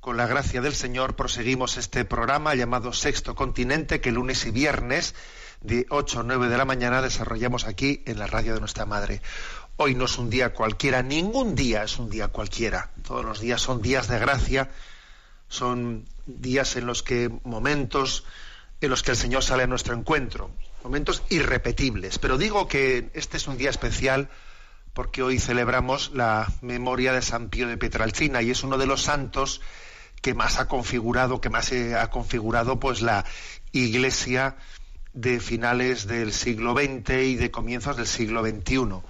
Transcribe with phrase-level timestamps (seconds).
[0.00, 5.14] con la gracia del Señor, proseguimos este programa llamado Sexto Continente que lunes y viernes
[5.60, 9.20] de 8 a 9 de la mañana desarrollamos aquí en la radio de nuestra Madre.
[9.76, 12.92] Hoy no es un día cualquiera, ningún día es un día cualquiera.
[13.06, 14.70] Todos los días son días de gracia,
[15.48, 18.24] son días en los que momentos
[18.80, 20.50] en los que el Señor sale a nuestro encuentro,
[20.82, 22.18] momentos irrepetibles.
[22.18, 24.30] Pero digo que este es un día especial
[24.94, 29.02] porque hoy celebramos la memoria de San Pío de Pietralcina y es uno de los
[29.02, 29.60] santos
[30.20, 33.24] que más ha configurado, que más ha configurado pues la
[33.72, 34.56] Iglesia
[35.12, 39.02] de finales del siglo XX y de comienzos del siglo XXI.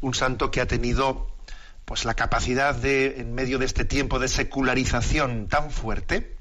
[0.00, 1.30] Un santo que ha tenido
[1.84, 6.36] pues la capacidad de, en medio de este tiempo de secularización tan fuerte,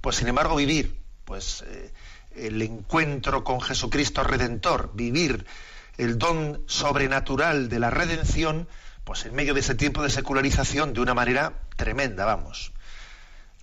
[0.00, 1.92] pues sin embargo vivir pues eh,
[2.36, 5.46] el encuentro con Jesucristo Redentor, vivir
[5.96, 8.68] el don sobrenatural de la redención,
[9.04, 12.72] pues en medio de ese tiempo de secularización de una manera tremenda, vamos.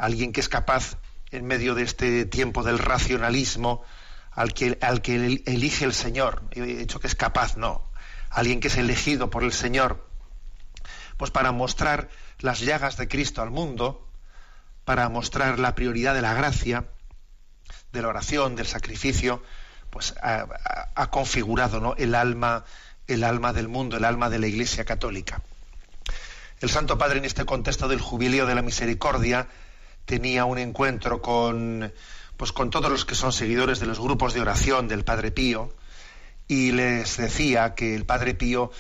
[0.02, 0.98] Alguien que es capaz,
[1.30, 3.84] en medio de este tiempo del racionalismo,
[4.32, 4.80] al que,
[5.46, 7.88] elige el Señor, he dicho que es capaz, no,
[8.32, 10.10] alguien que es elegido por el Señor,
[11.18, 12.10] pues para mostrar
[12.40, 14.10] las llagas de Cristo al mundo,
[14.86, 16.86] para mostrar la prioridad de la gracia,
[17.94, 19.44] de la oración, del sacrificio,
[19.92, 20.48] pues ha-
[20.96, 21.94] ha configurado ¿no?
[21.96, 22.66] el alma,
[23.06, 25.44] el alma del mundo, el alma de la Iglesia Católica.
[26.60, 29.48] El Santo Padre en este contexto del jubileo de la misericordia
[30.06, 31.94] tenía un encuentro con
[32.38, 35.76] pues con todos los que son seguidores de los grupos de oración del Padre Pío
[36.48, 38.72] y les decía que el Padre Pío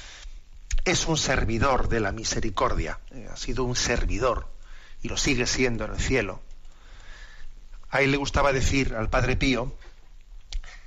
[0.83, 4.47] es un servidor de la misericordia, eh, ha sido un servidor
[5.03, 6.41] y lo sigue siendo en el cielo.
[7.91, 9.75] A él le gustaba decir al Padre Pío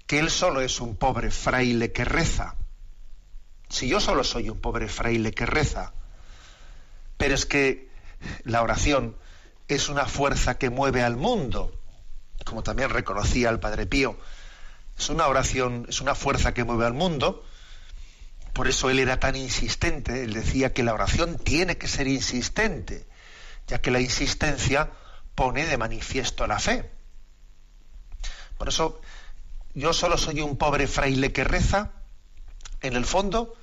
[0.06, 2.56] que él solo es un pobre fraile que reza.
[3.68, 5.92] Si yo solo soy un pobre fraile que reza,
[7.16, 7.88] pero es que
[8.44, 9.16] la oración
[9.68, 11.72] es una fuerza que mueve al mundo,
[12.44, 14.18] como también reconocía el Padre Pío.
[14.98, 17.44] Es una oración, es una fuerza que mueve al mundo.
[18.52, 23.06] Por eso él era tan insistente, él decía que la oración tiene que ser insistente,
[23.66, 24.90] ya que la insistencia
[25.34, 26.90] pone de manifiesto la fe.
[28.58, 29.00] Por eso
[29.74, 31.90] yo solo soy un pobre fraile que reza,
[32.80, 33.56] en el fondo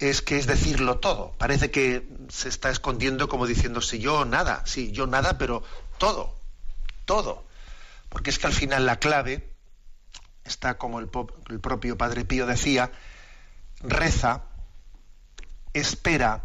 [0.00, 1.32] es que es decirlo todo.
[1.38, 5.62] Parece que se está escondiendo como diciendo, si yo nada, sí, yo nada, pero
[5.98, 6.34] todo,
[7.04, 7.44] todo.
[8.08, 9.54] Porque es que al final la clave
[10.44, 11.10] está como el,
[11.50, 12.90] el propio Padre Pío decía,
[13.82, 14.44] reza,
[15.74, 16.44] espera,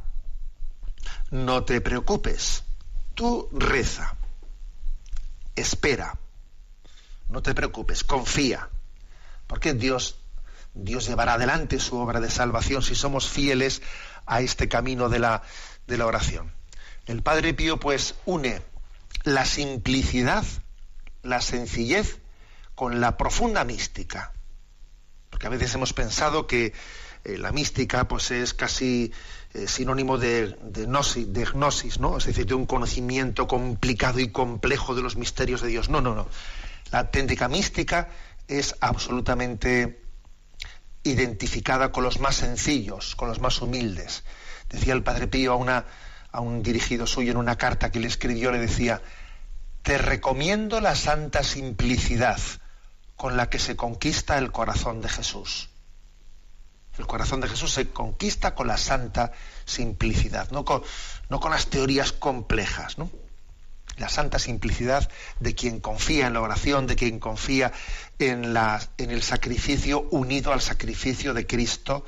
[1.31, 2.63] no te preocupes.
[3.16, 4.16] Tú reza,
[5.55, 6.19] espera,
[7.29, 8.69] no te preocupes, confía.
[9.47, 10.17] Porque Dios,
[10.75, 13.81] Dios llevará adelante su obra de salvación si somos fieles
[14.25, 15.41] a este camino de la,
[15.88, 16.52] de la oración.
[17.06, 18.62] El Padre Pío pues une
[19.24, 20.46] la simplicidad,
[21.24, 22.19] la sencillez
[22.75, 24.34] con la profunda mística.
[25.30, 26.74] Porque a veces hemos pensado que
[27.24, 29.11] eh, la mística pues es casi
[29.53, 32.17] eh, sinónimo de, gnosis, de gnosis, ¿no?
[32.17, 35.90] Es decir, de un conocimiento complicado y complejo de los misterios de Dios.
[35.90, 36.28] No, no, no.
[36.91, 38.09] La auténtica mística
[38.47, 40.04] es absolutamente
[41.05, 44.23] identificada con los más sencillos, con los más humildes.
[44.69, 45.85] Decía el Padre Pío a, una,
[46.34, 49.02] un dirigido suyo en una carta que le escribió, le decía,
[49.84, 52.40] te recomiendo la santa simplicidad
[53.16, 55.69] con la que se conquista el corazón de Jesús.
[56.97, 59.31] El corazón de Jesús se conquista con la santa
[59.66, 60.81] simplicidad, no con,
[61.29, 63.11] no con las teorías complejas, ¿no?
[63.97, 65.09] La santa simplicidad
[65.40, 67.72] de quien confía en la oración, de quien confía
[68.20, 72.06] en, la, en el sacrificio unido al sacrificio de Cristo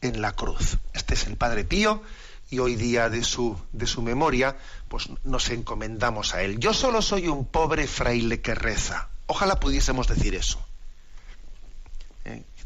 [0.00, 0.78] en la cruz.
[0.92, 2.02] Este es el Padre Pío
[2.50, 4.56] y hoy día de su, de su memoria,
[4.88, 6.58] pues nos encomendamos a él.
[6.58, 9.08] Yo solo soy un pobre fraile que reza.
[9.26, 10.64] Ojalá pudiésemos decir eso.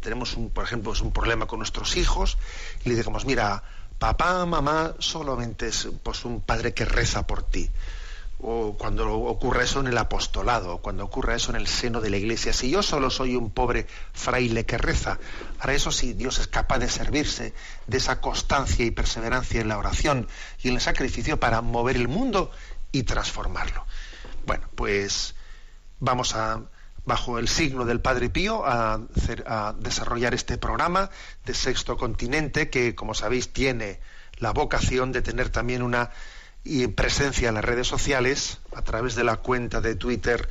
[0.00, 2.38] tenemos, un, por ejemplo, un problema con nuestros hijos
[2.84, 3.62] y le digamos, mira,
[3.98, 7.70] papá, mamá, solamente es pues, un padre que reza por ti
[8.42, 12.10] o cuando ocurre eso en el apostolado, o cuando ocurre eso en el seno de
[12.10, 12.52] la iglesia.
[12.52, 15.18] Si yo solo soy un pobre fraile que reza,
[15.58, 17.54] para eso sí, Dios es capaz de servirse
[17.86, 20.26] de esa constancia y perseverancia en la oración
[20.60, 22.50] y en el sacrificio para mover el mundo
[22.90, 23.86] y transformarlo.
[24.44, 25.36] Bueno, pues
[26.00, 26.62] vamos a,
[27.04, 29.00] bajo el signo del Padre Pío, a
[29.78, 31.10] desarrollar este programa
[31.44, 34.00] de Sexto Continente, que, como sabéis, tiene
[34.38, 36.10] la vocación de tener también una
[36.64, 40.48] y presencia en las redes sociales a través de la cuenta de Twitter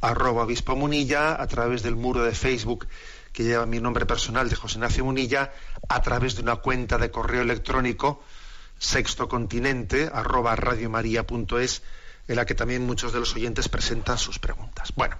[0.00, 2.86] arroba obispo Munilla, a través del muro de Facebook
[3.32, 5.52] que lleva mi nombre personal de José Ignacio Munilla,
[5.88, 8.22] a través de una cuenta de correo electrónico
[8.78, 11.82] sextocontinente arroba radiomaria.es
[12.28, 14.92] en la que también muchos de los oyentes presentan sus preguntas.
[14.96, 15.16] Bueno,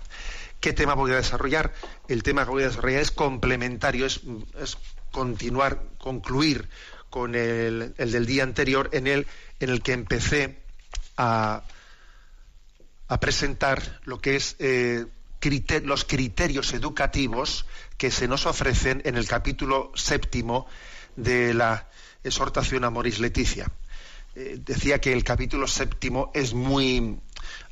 [0.60, 1.72] ¿qué tema voy a desarrollar?
[2.08, 4.22] El tema que voy a desarrollar es complementario, es,
[4.58, 4.76] es
[5.12, 6.68] continuar, concluir
[7.10, 9.26] con el, el del día anterior en el
[9.60, 10.56] en el que empecé
[11.16, 11.62] a,
[13.20, 15.06] presentar lo que es eh,
[15.84, 17.66] los criterios educativos
[17.96, 20.66] que se nos ofrecen en el capítulo séptimo
[21.14, 21.88] de la
[22.24, 23.70] exhortación a Moris Leticia.
[24.34, 27.16] Eh, decía que el capítulo séptimo es muy,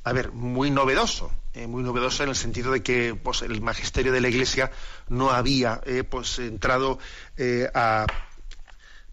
[0.04, 4.12] a ver, muy novedoso, eh, muy novedoso en el sentido de que pues, el magisterio
[4.12, 4.70] de la Iglesia
[5.08, 7.00] no había pues entrado
[7.74, 8.06] a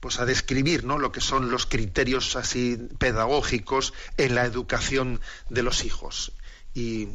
[0.02, 0.98] pues a describir ¿no?
[0.98, 6.34] lo que son los criterios así pedagógicos en la educación de los hijos.
[6.74, 7.08] Y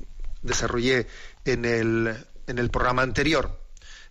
[0.42, 1.08] desarrollé
[1.44, 3.60] en el, en el programa anterior,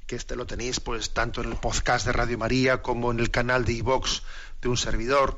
[0.05, 3.31] que este lo tenéis pues tanto en el podcast de Radio María como en el
[3.31, 4.23] canal de iVox
[4.61, 5.37] de un servidor,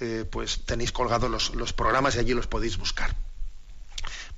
[0.00, 3.14] eh, pues tenéis colgados los, los programas y allí los podéis buscar.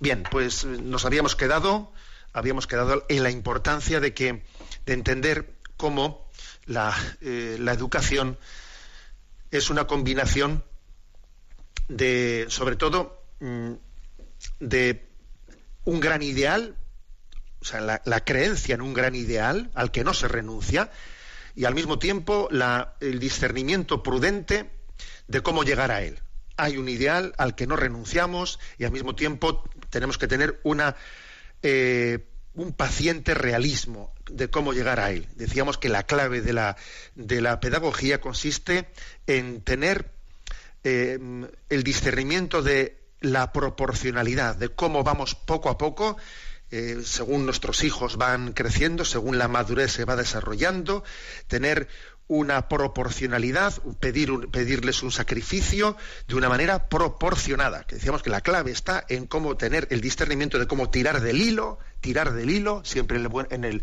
[0.01, 1.91] Bien, pues nos habíamos quedado,
[2.35, 4.45] habíamos quedado en la importancia de que,
[4.85, 6.24] de entender cómo
[6.67, 8.39] eh, la, educación
[9.51, 10.65] es una combinación
[11.89, 13.73] de, sobre todo, mm,
[14.61, 15.07] de
[15.85, 16.77] un gran ideal,
[17.61, 20.91] o sea, la, creencia en un gran ideal al que no se renuncia,
[21.55, 22.49] y al mismo tiempo
[23.01, 24.71] el discernimiento prudente
[25.29, 26.21] de cómo llegar a él.
[26.57, 30.97] Hay un ideal al que no renunciamos y al mismo tiempo tenemos que tener una
[31.63, 35.27] eh, un paciente realismo de cómo llegar a él.
[35.37, 36.77] Decíamos que la clave de la,
[37.15, 38.89] de la pedagogía consiste
[39.27, 40.11] en tener
[40.85, 41.19] eh,
[41.69, 46.17] el discernimiento de la proporcionalidad, de cómo vamos poco a poco,
[46.71, 51.05] eh, según nuestros hijos van creciendo, según la madurez se va desarrollando,
[51.47, 51.89] tener
[52.27, 55.97] una proporcionalidad, pedir pedirles un sacrificio
[56.27, 57.85] de una manera proporcionada.
[57.85, 61.41] Que decíamos que la clave está en cómo tener el discernimiento de cómo tirar del
[61.41, 63.83] hilo, tirar del hilo, siempre en, el,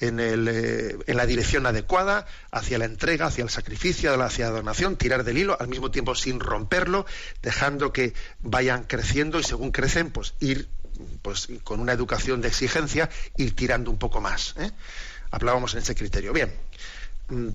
[0.00, 4.56] en, el, eh, en la dirección adecuada, hacia la entrega, hacia el sacrificio, hacia la
[4.56, 7.06] donación, tirar del hilo, al mismo tiempo sin romperlo,
[7.40, 10.68] dejando que vayan creciendo y según crecen, pues ir
[11.22, 14.56] pues con una educación de exigencia, ir tirando un poco más.
[14.58, 14.72] ¿eh?
[15.30, 16.32] Hablábamos en ese criterio.
[16.32, 16.52] Bien
[17.28, 17.50] mm,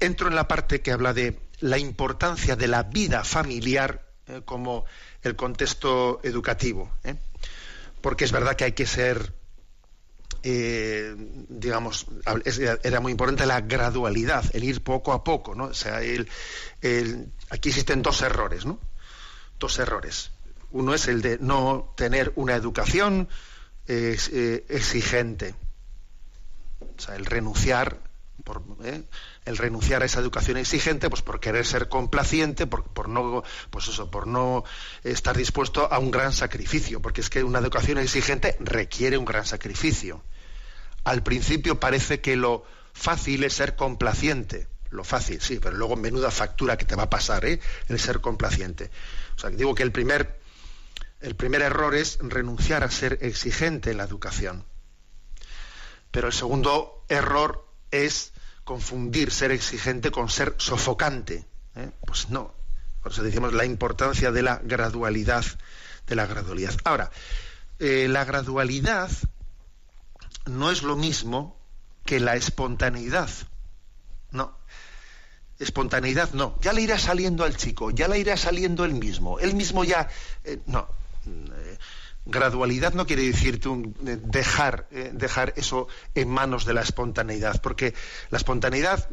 [0.00, 4.86] entro en la parte que habla de la importancia de la vida familiar eh, como
[5.22, 6.90] el contexto educativo.
[8.00, 9.34] Porque es verdad que hay que ser,
[10.42, 11.14] eh,
[11.48, 12.06] digamos,
[12.82, 15.64] era muy importante la gradualidad, el ir poco a poco, ¿no?
[15.64, 16.28] O sea, el,
[17.50, 18.78] aquí existen dos errores, ¿no?
[19.58, 20.30] Dos errores.
[20.70, 23.28] Uno es el de no tener una educación
[23.86, 25.54] exigente,
[26.80, 27.98] o sea, el renunciar
[28.44, 28.62] por,
[29.48, 34.26] el renunciar a esa educación exigente, pues por querer ser complaciente, por, no, pues por
[34.26, 34.64] no
[35.04, 39.46] estar dispuesto a un gran sacrificio, porque es que una educación exigente requiere un gran
[39.46, 40.22] sacrificio.
[41.04, 46.30] Al principio parece que lo fácil es ser complaciente, lo fácil, sí, pero luego menuda
[46.30, 47.60] factura que te va a pasar, ¿eh?
[47.88, 48.90] el ser complaciente.
[49.36, 50.38] O sea, digo que el primer,
[51.20, 54.64] el primer error es renunciar a ser exigente en la educación.
[56.10, 58.32] Pero el segundo error es
[58.68, 61.46] confundir ser exigente con ser sofocante.
[61.74, 61.90] ¿eh?
[62.06, 62.52] Pues no.
[63.02, 65.42] Por eso decimos la importancia de la gradualidad,
[66.06, 66.74] de la gradualidad.
[66.84, 67.10] Ahora,
[67.78, 69.10] eh, la gradualidad
[70.44, 71.58] no es lo mismo
[72.04, 73.30] que la espontaneidad.
[74.32, 74.58] No.
[75.58, 76.58] Espontaneidad no.
[76.60, 79.40] Ya le irá saliendo al chico, ya le irá saliendo él mismo.
[79.40, 80.10] Él mismo ya.
[80.44, 80.86] Eh, no
[82.28, 87.94] gradualidad no quiere decir eh, dejar, eh, dejar eso en manos de la espontaneidad, porque
[88.30, 89.08] la espontaneidad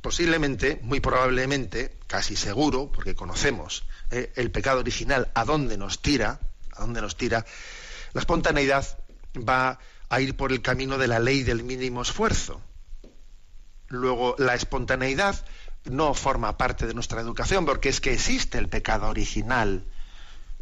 [0.00, 6.40] posiblemente, muy probablemente, casi seguro, porque conocemos eh, el pecado original, a dónde nos tira,
[6.72, 7.44] a dónde nos tira,
[8.14, 8.98] la espontaneidad
[9.36, 9.78] va
[10.08, 12.60] a ir por el camino de la ley del mínimo esfuerzo.
[13.88, 15.44] Luego, la espontaneidad
[15.84, 19.84] no forma parte de nuestra educación porque es que existe el pecado original,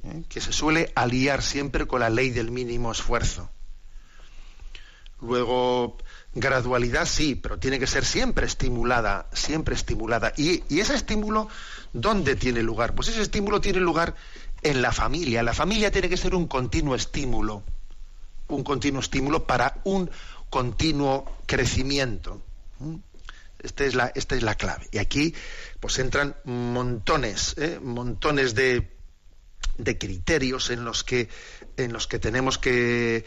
[0.05, 0.23] ¿eh?
[0.29, 3.51] que se suele aliar siempre con la ley del mínimo esfuerzo.
[5.21, 5.97] Luego,
[6.33, 10.33] gradualidad sí, pero tiene que ser siempre estimulada, siempre estimulada.
[10.37, 11.49] Y, y, ese estímulo,
[11.93, 12.95] ¿dónde tiene lugar?
[12.95, 14.15] Pues ese estímulo tiene lugar
[14.63, 15.43] en la familia.
[15.43, 17.65] La familia tiene que ser un continuo estímulo,
[18.49, 20.09] un continuo estímulo para un
[20.51, 22.43] continuo crecimiento.
[23.59, 24.89] Esta es la, esta es la clave.
[24.93, 25.35] Y aquí
[25.81, 27.81] pues entran montones, ¿eh?
[27.83, 28.89] montones de,
[29.77, 31.29] de, criterios en los que,
[31.77, 33.25] en los que tenemos que,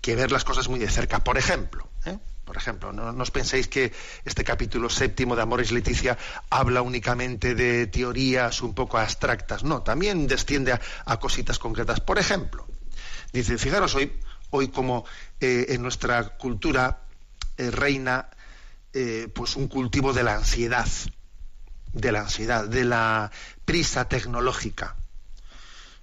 [0.00, 1.20] que ver las cosas muy de cerca.
[1.20, 2.18] Por ejemplo, ¿eh?
[2.44, 3.92] por ejemplo, no, os penséis que
[4.24, 6.18] este capítulo séptimo de Amores Leticia
[6.50, 9.64] habla únicamente de teorías un poco abstractas.
[9.64, 12.00] No, también desciende a, a cositas concretas.
[12.00, 12.66] Por ejemplo,
[13.32, 14.12] dice, fijaros hoy,
[14.50, 15.04] hoy como
[15.40, 17.04] eh, en nuestra cultura
[17.56, 18.28] eh, reina
[19.32, 20.86] pues un cultivo de la ansiedad,
[21.94, 23.30] de la ansiedad, de la
[23.64, 24.96] prisa tecnológica.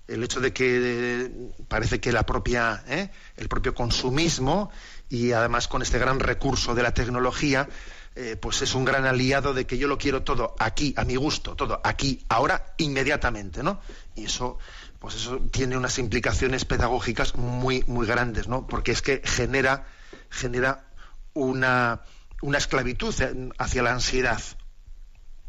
[0.10, 1.32] El hecho de que eh,
[1.68, 3.10] parece que la propia, ¿eh?
[3.38, 4.72] el propio consumismo
[5.08, 7.68] y además con este gran recurso de la tecnología,
[8.16, 11.16] eh, pues es un gran aliado de que yo lo quiero todo aquí, a mi
[11.16, 13.80] gusto, todo aquí, ahora, inmediatamente, ¿no?
[14.16, 14.58] Y eso,
[15.00, 18.68] pues eso tiene unas implicaciones pedagógicas muy, muy grandes, ¿no?
[18.68, 19.86] Porque es que genera,
[20.30, 20.88] genera
[21.34, 22.02] una,
[22.42, 23.16] una esclavitud
[23.58, 24.42] hacia la ansiedad.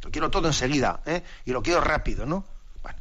[0.03, 1.23] Lo quiero todo enseguida, ¿eh?
[1.45, 2.47] y lo quiero rápido, ¿no?
[2.83, 2.99] Bueno,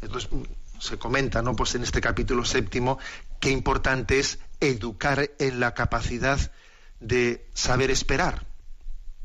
[0.00, 0.28] entonces
[0.78, 1.56] se comenta, ¿no?
[1.56, 2.98] Pues en este capítulo séptimo,
[3.40, 6.52] qué importante es educar en la capacidad
[7.00, 8.46] de saber esperar.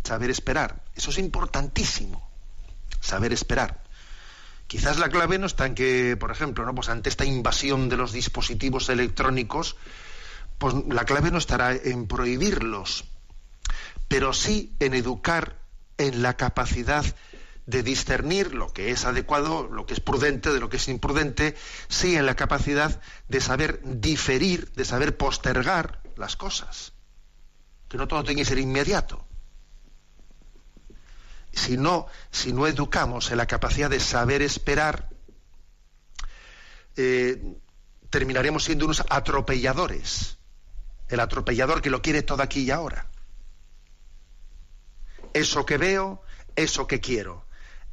[0.03, 0.83] Saber esperar.
[0.95, 2.29] Eso es importantísimo.
[3.01, 3.83] Saber esperar.
[4.67, 6.75] Quizás la clave no está en que, por ejemplo, ¿no?
[6.75, 9.75] Pues ante esta invasión de los dispositivos electrónicos,
[10.59, 13.05] pues la clave no estará en prohibirlos,
[14.07, 15.57] pero sí en educar
[15.97, 17.03] en la capacidad
[17.69, 21.55] de discernir lo que es adecuado, lo que es prudente de lo que es imprudente,
[21.87, 26.93] sí en la capacidad de saber diferir, de saber postergar las cosas.
[27.87, 29.25] Que no todo tiene que ser inmediato.
[31.51, 35.09] Si no, si no educamos en la capacidad de saber esperar,
[36.95, 37.57] eh,
[38.09, 40.37] terminaremos siendo unos atropelladores.
[41.07, 43.09] El atropellador que lo quiere todo aquí y ahora
[45.33, 46.21] eso que veo,
[46.55, 47.45] eso que quiero,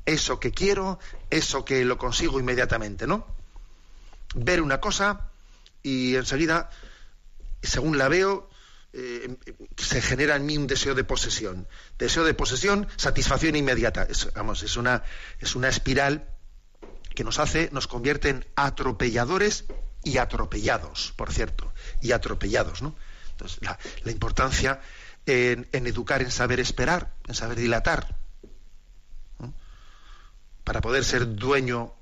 [0.07, 0.99] eso que quiero,
[1.31, 3.27] eso que lo consigo inmediatamente, ¿no?
[4.35, 5.31] Ver una cosa
[5.83, 6.71] y enseguida,
[7.63, 8.49] según la veo,
[8.93, 9.37] eh,
[9.77, 11.69] se genera en mí un deseo de posesión.
[11.99, 14.05] Deseo de posesión, satisfacción inmediata.
[14.05, 15.03] Es, vamos, es una,
[15.39, 16.31] es una espiral
[17.15, 19.65] que nos hace, nos convierte en atropelladores
[20.03, 22.95] y atropellados, por cierto, y atropellados, ¿no?
[23.33, 24.81] Entonces, la, importancia
[25.27, 28.16] en, educar en saber esperar, en saber dilatar.
[30.67, 31.93] Para poder ser dueño,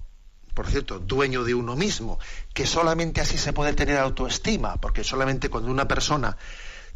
[0.55, 2.19] por cierto, dueño de uno mismo,
[2.55, 6.39] que solamente así se puede tener autoestima, porque solamente cuando una persona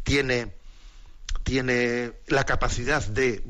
[0.01, 0.55] tiene
[1.43, 3.41] tiene la capacidad de,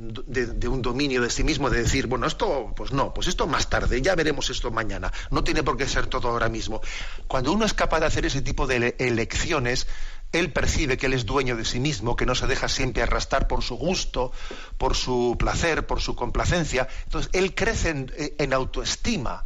[0.67, 4.01] un dominio de sí mismo, de decir, bueno, esto, pues no, pues esto más tarde,
[4.01, 6.81] ya veremos esto mañana, no tiene por qué ser todo ahora mismo.
[7.27, 9.87] Cuando uno es capaz de hacer ese tipo de elecciones,
[10.31, 13.47] él percibe que él es dueño de sí mismo, que no se deja siempre arrastrar
[13.47, 14.31] por su gusto,
[14.77, 16.87] por su placer, por su complacencia.
[17.05, 19.45] Entonces, él crece en, en autoestima,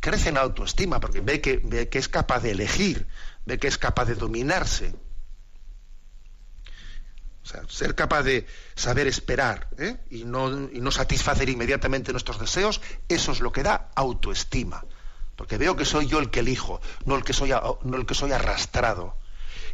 [0.00, 3.06] crece en autoestima, porque ve que, ve que es capaz de elegir,
[3.46, 4.94] ve que es capaz de dominarse.
[7.44, 9.98] O sea, ser capaz de saber esperar ¿eh?
[10.10, 14.82] y, no, y no satisfacer inmediatamente nuestros deseos, eso es lo que da autoestima.
[15.36, 18.14] Porque veo que soy yo el que elijo, no el que soy, no el que
[18.14, 19.18] soy arrastrado.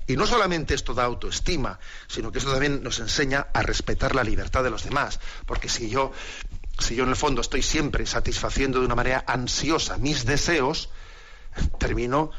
[0.09, 4.25] Y no solamente esto da autoestima, sino que esto también nos enseña a respetar la
[4.25, 5.21] libertad de los demás.
[5.47, 6.11] Porque si yo,
[6.79, 10.91] si yo en el fondo estoy siempre satisfaciendo de una manera ansiosa mis deseos,
[11.79, 12.33] termino,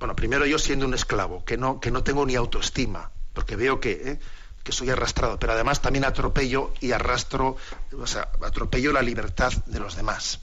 [0.00, 3.78] bueno, primero yo siendo un esclavo, que no, que no tengo ni autoestima, porque veo
[3.78, 4.18] que, ¿eh?
[4.66, 7.56] Que soy arrastrado, pero además también atropello y arrastro,
[7.96, 10.40] o sea, atropello la libertad de los demás.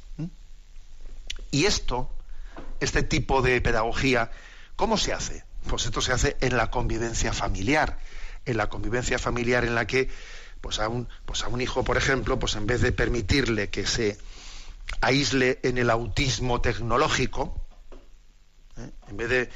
[1.51, 2.09] Y esto,
[2.79, 4.31] este tipo de pedagogía,
[4.77, 5.43] ¿cómo se hace?
[5.67, 7.99] Pues esto se hace en la convivencia familiar,
[8.45, 10.09] en la convivencia familiar en la que
[10.61, 14.17] pues a un, pues hijo, por ejemplo, pues en vez de permitirle que se
[15.01, 17.61] aísle en el autismo tecnológico,
[18.77, 18.89] ¿eh?
[19.09, 19.49] en vez de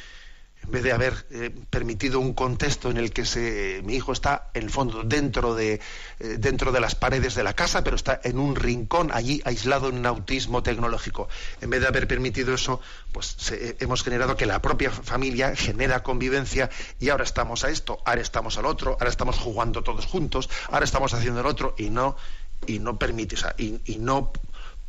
[0.64, 4.50] en vez de haber eh, permitido un contexto en el que se, mi hijo está
[4.54, 5.80] en el fondo dentro de,
[6.20, 9.88] eh, dentro de las paredes de la casa, pero está en un rincón allí aislado
[9.88, 11.30] en un autismo tecnológico.
[11.62, 12.82] En vez de haber permitido eso,
[13.14, 18.00] pues eh, hemos generado que la propia familia genera convivencia y ahora estamos a esto,
[18.06, 21.90] ahora estamos al otro, ahora estamos jugando todos juntos, ahora estamos haciendo el otro y
[21.90, 22.18] no
[22.66, 24.34] y no permite, o sea, y no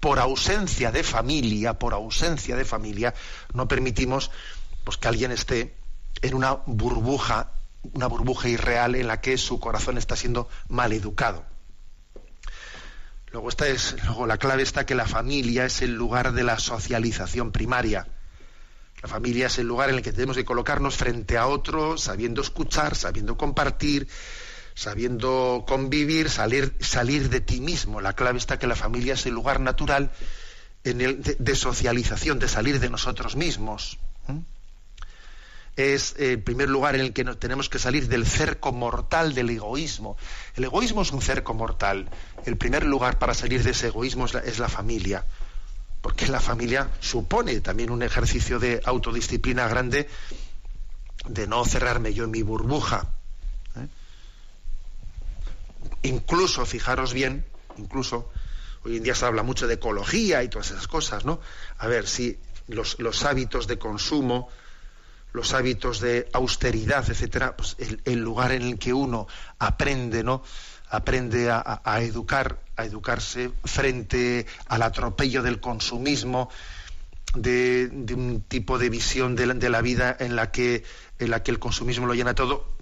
[0.00, 3.14] por ausencia de familia, por ausencia de familia,
[3.52, 4.30] no permitimos
[4.88, 5.74] pues que alguien esté
[6.22, 7.52] en una burbuja,
[7.92, 11.44] una burbuja irreal en la que su corazón está siendo mal educado.
[13.30, 13.50] Luego,
[14.26, 18.06] la clave está que la familia es el lugar de la socialización primaria.
[19.02, 22.40] La familia es el lugar en el que tenemos que colocarnos frente a otro, sabiendo
[22.40, 24.08] escuchar, sabiendo compartir,
[24.74, 28.00] sabiendo convivir, salir, de ti mismo.
[28.00, 30.12] La clave está que la familia es el lugar natural
[30.82, 33.98] en el, de, socialización, de salir de nosotros mismos
[35.78, 40.16] es el primer lugar en el que tenemos que salir del cerco mortal del egoísmo.
[40.56, 42.10] El egoísmo es un cerco mortal.
[42.44, 45.24] El primer lugar para salir de ese egoísmo es la, familia,
[46.02, 50.08] porque la familia supone también un ejercicio de autodisciplina grande
[51.28, 53.12] de no cerrarme yo en mi burbuja.
[53.76, 53.86] ¿eh?
[56.02, 57.44] Incluso, fijaros bien,
[57.76, 58.32] incluso,
[58.84, 61.40] hoy en día se habla mucho de ecología y todas esas cosas, ¿no?
[61.78, 64.48] A ver, si los hábitos de consumo,
[65.32, 69.26] los hábitos de austeridad, etcétera, pues el, lugar en el que uno
[69.58, 70.42] aprende, ¿no?
[70.90, 76.48] aprende a, educar, a educarse frente al atropello del consumismo,
[77.34, 80.82] de, un tipo de visión de la, vida en la que
[81.18, 82.76] en la que el consumismo lo llena todo,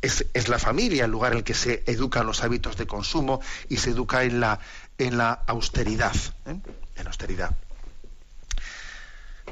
[0.00, 3.78] es, la familia el lugar en el que se educan los hábitos de consumo y
[3.78, 4.60] se educa en la,
[4.98, 6.14] en la austeridad.
[6.46, 6.56] ¿eh?
[6.96, 7.56] En austeridad.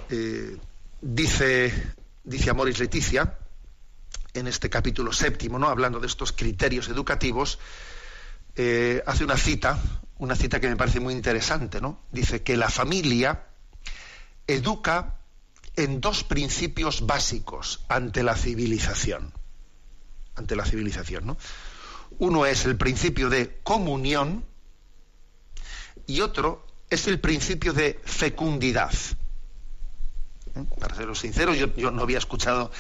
[0.09, 0.57] Eh,
[1.01, 1.73] dice
[2.25, 3.39] dice Amoris Leticia,
[4.35, 5.69] en este capítulo séptimo, ¿no?
[5.69, 7.59] hablando de estos criterios educativos,
[8.57, 9.79] eh, hace una cita,
[10.19, 12.01] una cita que me parece muy interesante, ¿no?
[12.13, 13.47] Dice que la familia
[14.47, 15.19] educa
[15.77, 19.33] en dos principios básicos ante la civilización.
[20.35, 21.39] Ante la civilización, ¿no?
[22.19, 24.45] Uno es el principio de comunión
[26.07, 28.93] y otro es el principio de fecundidad.
[30.55, 30.65] ¿Eh?
[30.79, 32.71] Para ser sinceros, yo, yo, no había escuchado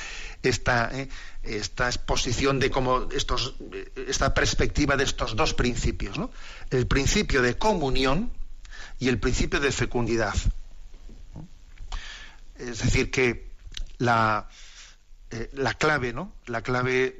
[0.42, 1.08] esta, ¿eh?
[1.42, 3.54] esta exposición de cómo estos,
[3.94, 6.30] esta perspectiva de estos dos principios, ¿no?
[6.70, 8.30] El principio de comunión
[8.98, 10.34] y el principio de fecundidad.
[12.56, 13.50] Es decir, que
[13.98, 14.48] la,
[15.30, 16.32] eh, la clave, ¿no?
[16.46, 17.18] La clave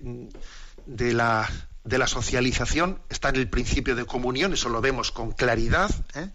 [0.86, 1.50] de la,
[1.84, 6.30] de la socialización está en el principio de comunión, eso lo vemos con claridad, ¿eh?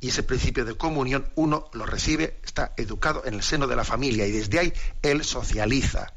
[0.00, 3.84] Y ese principio de comunión uno lo recibe, está educado en el seno de la
[3.84, 6.12] familia y desde ahí él socializa.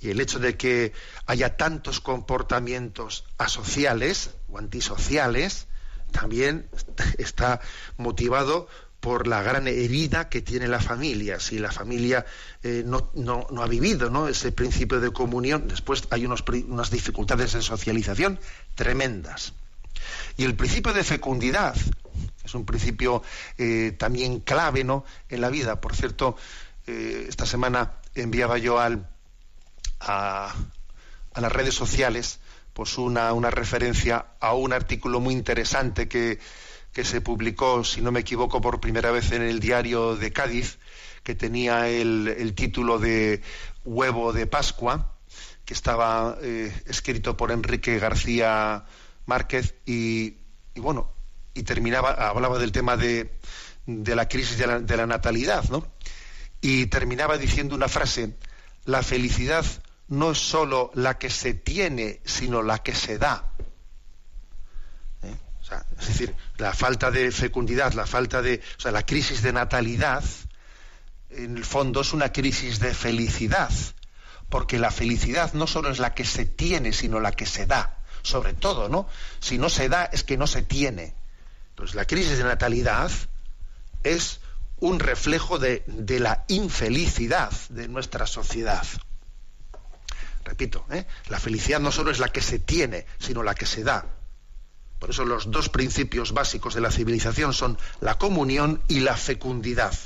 [0.00, 0.92] Y el hecho de que
[1.26, 5.66] haya tantos comportamientos asociales o antisociales
[6.12, 6.68] también
[7.18, 7.60] está
[7.96, 8.68] motivado
[9.00, 11.38] por la gran herida que tiene la familia.
[11.40, 12.26] Si la familia
[12.62, 13.10] eh, no,
[13.62, 14.28] ha vivido ¿no?
[14.28, 18.40] ese principio de comunión, después hay unos, unas dificultades de socialización
[18.74, 19.54] tremendas.
[20.36, 21.76] Y el principio de fecundidad,
[22.48, 23.22] es un principio
[23.58, 25.04] eh, también clave ¿no?
[25.28, 25.80] en la vida.
[25.80, 26.36] Por cierto,
[26.86, 29.08] eh, esta semana enviaba yo al,
[30.00, 30.54] a,
[31.36, 32.40] las redes sociales
[32.72, 36.38] pues una, referencia a un artículo muy interesante que,
[37.04, 40.78] se publicó, si no me equivoco, por primera vez en el diario de Cádiz,
[41.22, 43.40] que tenía el, título de
[43.84, 45.14] Huevo de Pascua,
[45.64, 48.84] que estaba eh, escrito por Enrique García
[49.26, 50.38] Márquez y
[50.74, 51.12] bueno,
[51.54, 53.30] y terminaba, hablaba del tema de,
[53.86, 55.86] la crisis de la, natalidad, ¿no?
[56.60, 58.36] Y terminaba diciendo una frase,
[58.84, 59.64] la felicidad
[60.08, 63.44] no es sólo la que se tiene, sino la que se da.
[65.22, 65.36] ¿Eh?
[66.00, 70.24] es decir, la falta de fecundidad, la falta de, o sea, la crisis de natalidad,
[71.30, 73.70] en el fondo es una crisis de felicidad,
[74.48, 77.98] porque la felicidad no solo es la que se tiene, sino la que se da,
[78.22, 79.08] sobre todo, ¿no?
[79.40, 81.14] Si no se da es que no se tiene.
[81.78, 83.08] Entonces, la crisis de natalidad
[84.02, 84.40] es
[84.80, 85.84] un reflejo de,
[86.18, 88.84] la infelicidad de nuestra sociedad.
[90.44, 91.06] Repito, ¿eh?
[91.28, 94.06] la felicidad no solo es la que se tiene, sino la que se da.
[94.98, 99.96] Por eso los dos principios básicos de la civilización son la comunión y la fecundidad.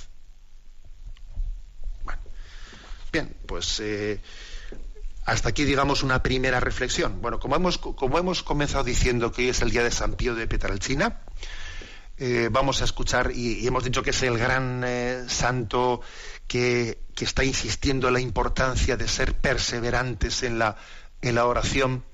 [3.10, 4.20] bien, pues eh,
[5.24, 7.22] hasta aquí digamos una primera reflexión.
[7.22, 10.34] Bueno, como hemos, como hemos comenzado diciendo que hoy es el día de San Pío
[10.34, 11.20] de Petralcina,
[12.22, 16.00] eh, vamos a escuchar, y, hemos dicho que es el gran eh, santo
[16.46, 20.76] que que está insistiendo en la importancia de ser perseverantes en la,
[21.20, 22.04] en la oración.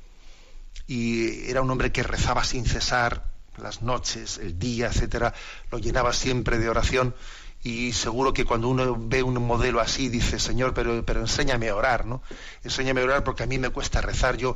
[0.86, 3.24] Y era un hombre que rezaba sin cesar
[3.58, 5.34] las noches, el día, etcétera,
[5.70, 7.14] lo llenaba siempre de oración.
[7.62, 11.74] Y seguro que cuando uno ve un modelo así dice, Señor, pero, pero enséñame a
[11.74, 12.22] orar, ¿no?
[12.62, 14.36] Enséñame a orar porque a mí me cuesta rezar.
[14.36, 14.54] Yo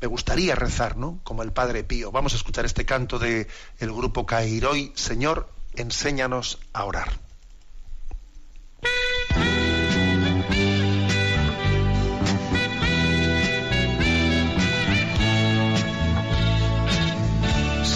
[0.00, 1.20] me gustaría rezar, ¿no?
[1.24, 2.12] Como el Padre Pío.
[2.12, 3.46] Vamos a escuchar este canto del
[3.78, 4.92] el grupo Cairoi.
[4.94, 7.12] Señor, enséñanos a orar.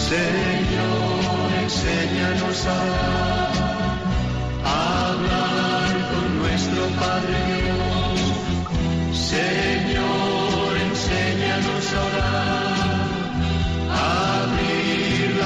[0.09, 3.18] Señor, enséñanos a hablar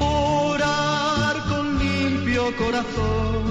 [0.00, 3.42] orar con limpio corazón,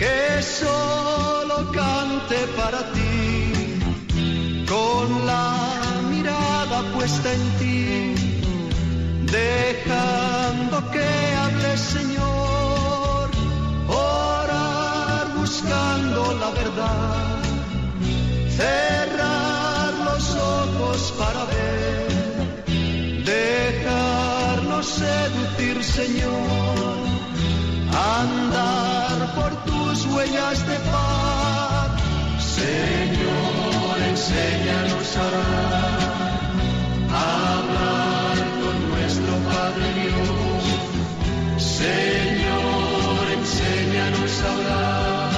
[0.00, 3.10] que solo cante para ti,
[4.72, 8.14] con la puesta en ti,
[9.38, 11.08] dejando que
[11.42, 13.30] hable Señor,
[13.88, 17.40] orar buscando la verdad,
[18.60, 21.71] cerrar los ojos para ver,
[25.94, 26.98] Señor,
[28.18, 31.90] andar por tus huellas de paz,
[32.40, 36.22] Señor, enséñanos a orar
[37.14, 40.64] hablar con nuestro Padre Dios.
[41.58, 45.30] Señor, enséñanos a orar,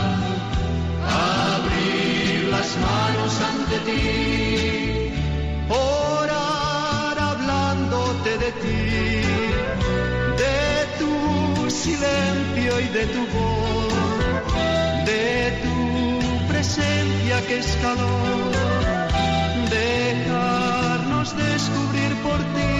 [1.08, 4.33] a abrir las manos ante ti,
[11.84, 14.54] silencio y de tu voz,
[15.04, 18.54] de tu presencia que es calor
[21.32, 22.74] descubrir por ti,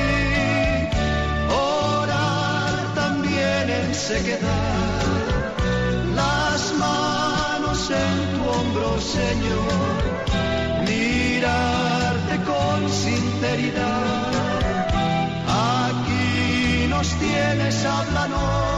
[1.50, 5.02] orar también en sequedad,
[6.14, 10.00] las manos en tu hombro, Señor,
[10.88, 14.32] mirarte con sinceridad.
[15.86, 18.73] Aquí nos tienes, háblanos,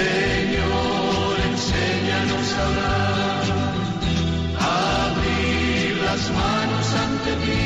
[0.00, 3.44] Señor, enséñanos a orar,
[4.58, 7.60] abrir las manos ante ti.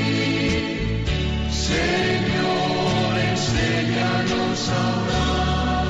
[1.53, 5.85] Señor, enséñanos a orar.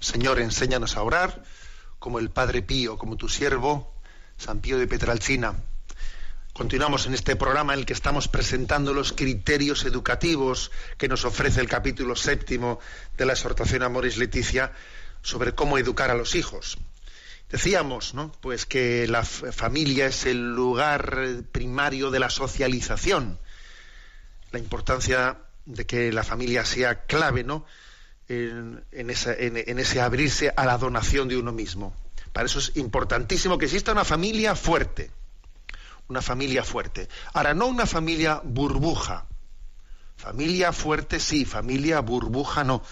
[0.00, 1.42] Señor, enséñanos a orar,
[1.98, 3.92] como el Padre Pío, como tu siervo,
[4.38, 5.56] San Pío de Petralcina.
[6.52, 11.62] Continuamos en este programa en el que estamos presentando los criterios educativos que nos ofrece
[11.62, 12.78] el capítulo séptimo
[13.16, 14.70] de la exhortación a Moris Leticia
[15.22, 16.76] sobre cómo educar a los hijos.
[17.48, 18.32] Decíamos, ¿no?
[18.42, 23.38] Pues que la familia es el lugar primario de la socialización.
[24.50, 27.64] La importancia de que la familia sea clave, ¿no?
[28.28, 31.96] En ese abrirse a la donación de uno mismo.
[32.34, 35.10] Para eso es importantísimo que exista una familia fuerte
[36.12, 37.08] una familia fuerte.
[37.32, 39.24] Ahora, no una familia burbuja.
[40.16, 42.82] Familia fuerte sí, familia burbuja no.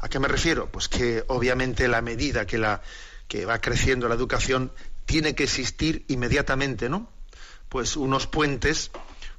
[0.00, 0.68] ¿A qué me refiero?
[0.70, 2.82] Pues que obviamente la medida que, la,
[3.28, 4.72] que va creciendo la educación
[5.06, 7.08] tiene que existir inmediatamente, ¿no?
[7.68, 8.90] Pues unos puentes,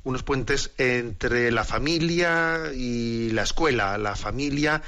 [0.06, 4.82] unos puentes entre la familia y la escuela, la familia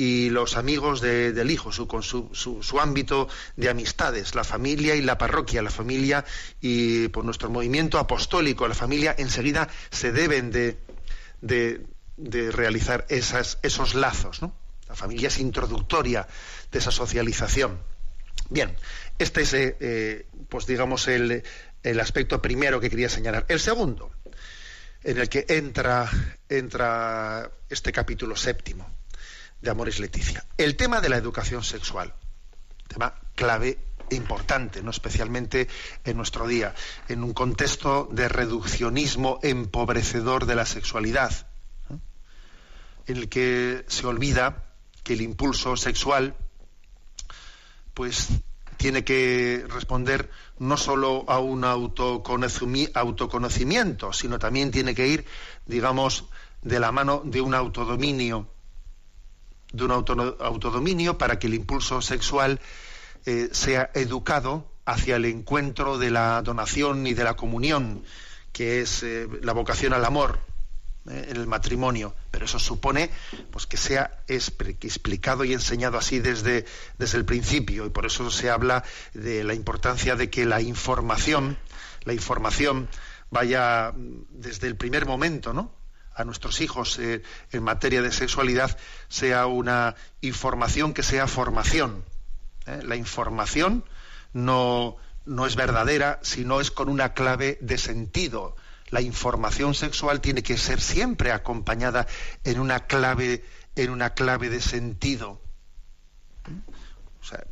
[0.00, 5.02] y los amigos del hijo, su, con su, su, ámbito de amistades, la familia y
[5.02, 6.24] la parroquia, la familia
[6.58, 10.78] y por nuestro movimiento apostólico, la familia enseguida se deben de,
[11.42, 14.40] de, realizar esas, esos lazos.
[14.88, 16.26] La familia es introductoria
[16.72, 17.78] de esa socialización.
[18.48, 18.74] Bien,
[19.18, 21.42] este es, eh, eh, pues digamos, el,
[21.82, 23.44] el aspecto primero que quería señalar.
[23.48, 24.10] El segundo,
[25.04, 26.10] en el que entra,
[26.48, 28.99] entra este capítulo séptimo
[29.60, 30.44] de Amores Leticia.
[30.56, 32.14] El tema de la educación sexual,
[32.88, 33.78] tema clave
[34.10, 34.90] importante, ¿no?
[34.90, 35.68] especialmente
[36.04, 36.74] en nuestro día,
[37.08, 41.46] en un contexto de reduccionismo empobrecedor de la sexualidad,
[43.06, 44.64] en el que se olvida
[45.02, 46.34] que el impulso sexual
[47.94, 48.28] pues
[48.76, 55.24] tiene que responder no solo a un autoconocimiento, sino también tiene que ir,
[55.66, 56.26] digamos,
[56.62, 58.46] de la mano de un autodominio
[59.72, 62.60] de un autodominio para que el impulso sexual
[63.26, 68.02] eh, sea educado hacia el encuentro de la donación y de la comunión,
[68.52, 70.40] que es eh, la vocación al amor
[71.08, 72.14] eh, en el matrimonio.
[72.30, 73.10] Pero eso supone
[73.50, 76.64] pues, que sea explicado y enseñado así desde,
[76.98, 77.86] desde el principio.
[77.86, 78.82] Y por eso se habla
[79.14, 81.58] de la importancia de que la información,
[82.04, 82.88] la información
[83.30, 85.79] vaya desde el primer momento, ¿no?
[86.14, 88.76] A nuestros hijos eh, en materia de sexualidad
[89.08, 92.04] sea una información que sea formación.
[92.66, 92.80] ¿eh?
[92.84, 93.84] La información
[94.32, 98.56] no, no es verdadera si no es con una clave de sentido.
[98.90, 102.06] La información sexual tiene que ser siempre acompañada
[102.44, 103.44] en una clave,
[103.76, 105.40] en una clave de sentido.
[107.20, 107.44] O sea,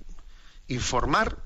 [0.66, 1.38] informar,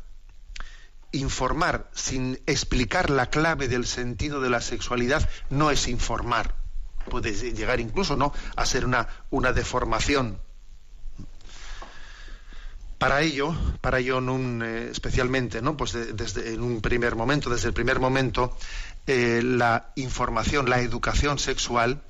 [1.13, 6.62] informar sin explicar la clave del sentido de la sexualidad no es informar
[7.09, 8.33] puede llegar incluso ¿no?
[8.57, 10.39] a ser una, una deformación.
[12.99, 15.77] Para ello, para ello en un, eh, especialmente, ¿no?
[15.77, 18.57] pues desde en un primer momento, desde el primer momento,
[19.09, 22.03] eh, la información, la educación sexual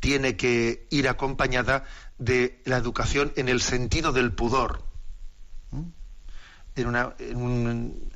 [0.00, 1.84] tiene que ir acompañada
[2.18, 4.82] de la educación en el sentido del pudor.
[6.74, 8.12] En una, en un,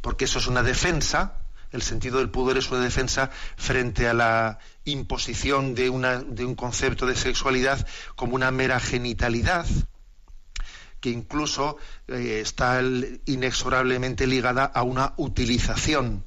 [0.00, 1.45] porque eso es una defensa
[1.76, 7.14] el sentido del pudor es una defensa frente a la imposición de, un concepto de
[7.14, 7.86] sexualidad
[8.16, 9.66] como una mera genitalidad,
[11.00, 11.76] que incluso
[12.08, 12.82] eh, está
[13.26, 16.24] inexorablemente ligada a una utilización,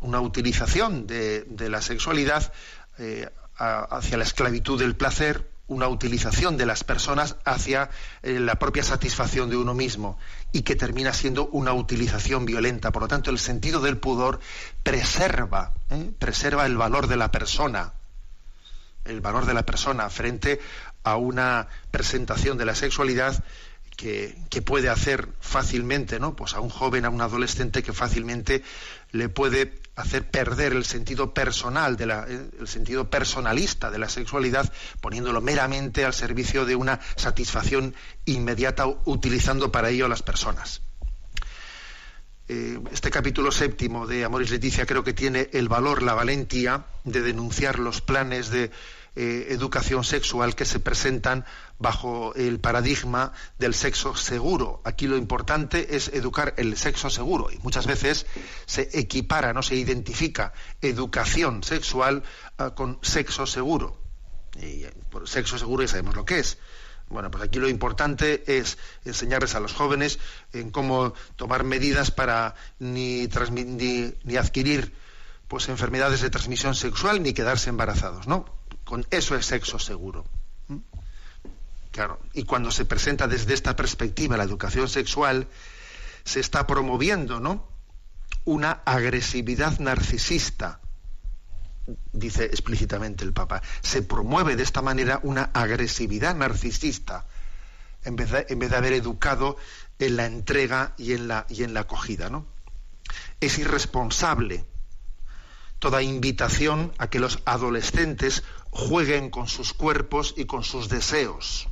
[0.00, 2.52] una utilización de, la sexualidad
[2.98, 7.90] eh, hacia la esclavitud del placer, una utilización de las personas hacia
[8.22, 10.18] eh, la propia satisfacción de uno mismo
[10.50, 12.90] y que termina siendo una utilización violenta.
[12.90, 14.40] Por lo tanto, el sentido del pudor
[14.82, 16.10] preserva, ¿eh?
[16.18, 17.92] preserva el valor de la persona,
[19.04, 20.58] el valor de la persona frente
[21.04, 23.44] a una presentación de la sexualidad
[23.98, 26.36] que, puede hacer fácilmente, ¿no?
[26.36, 28.62] Pues a un joven, a un adolescente que fácilmente
[29.10, 34.72] le puede hacer perder el sentido personal, de la, el sentido personalista de la sexualidad,
[35.00, 40.80] poniéndolo meramente al servicio de una satisfacción inmediata, utilizando para ello a las personas.
[42.46, 47.20] Eh, este capítulo séptimo de Amoris Leticia creo que tiene el valor, la valentía de
[47.20, 48.70] denunciar los planes de
[49.16, 51.44] eh, educación sexual que se presentan
[51.78, 54.80] bajo el paradigma del sexo seguro.
[54.84, 58.26] Aquí lo importante es educar el sexo seguro y muchas veces
[58.66, 62.22] se equipara, no se identifica educación sexual
[62.58, 64.00] ah, con sexo seguro.
[64.60, 66.58] Y por sexo seguro ya sabemos lo que es.
[67.08, 70.18] Bueno, pues aquí lo importante es enseñarles a los jóvenes
[70.52, 74.92] en cómo tomar medidas para ni, ni, ni adquirir
[75.48, 78.57] pues enfermedades de transmisión sexual ni quedarse embarazados, ¿no?
[78.88, 80.24] Con eso es sexo seguro.
[80.68, 80.78] ¿Mm?
[81.90, 85.46] Claro, y cuando se presenta desde esta perspectiva la educación sexual,
[86.24, 87.68] se está promoviendo, ¿no?
[88.46, 90.80] Una agresividad narcisista,
[92.14, 93.60] dice explícitamente el Papa.
[93.82, 97.26] Se promueve de esta manera una agresividad narcisista,
[98.04, 99.58] en vez de, en vez de haber educado
[99.98, 102.46] en la entrega y en la, y en la acogida, ¿no?
[103.38, 104.64] Es irresponsable
[105.78, 111.68] toda invitación a que los adolescentes jueguen con sus cuerpos y con sus deseos.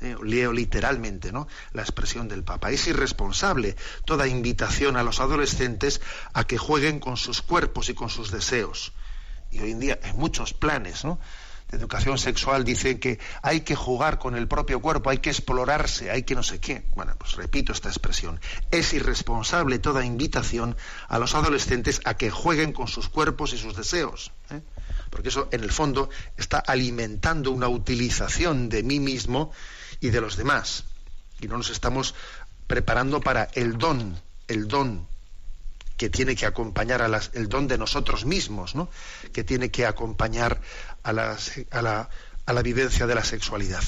[0.00, 1.46] Eh, leo literalmente ¿no?
[1.72, 2.70] la expresión del Papa.
[2.70, 6.00] Es irresponsable toda invitación a los adolescentes
[6.32, 8.92] a que jueguen con sus cuerpos y con sus deseos.
[9.52, 11.20] Y hoy en día hay muchos planes ¿no?
[11.72, 16.12] De educación sexual dicen que hay que jugar con el propio cuerpo, hay que explorarse,
[16.12, 16.84] hay que no sé qué.
[16.94, 18.38] Bueno, pues repito esta expresión.
[18.70, 20.76] Es irresponsable toda invitación
[21.08, 24.30] a los adolescentes a que jueguen con sus cuerpos y sus deseos.
[24.50, 24.60] ¿eh?
[25.12, 26.08] porque eso en el fondo
[26.38, 29.52] está alimentando una utilización de mí mismo
[30.00, 30.84] y de los demás.
[31.38, 32.14] Y no nos estamos
[32.66, 35.06] preparando para el don, el don
[35.98, 38.88] que tiene que acompañar a las, el don de nosotros mismos, ¿no?
[39.34, 40.60] que tiene que acompañar
[41.02, 42.08] a, las, a, la,
[42.46, 43.82] a la vivencia de la sexualidad.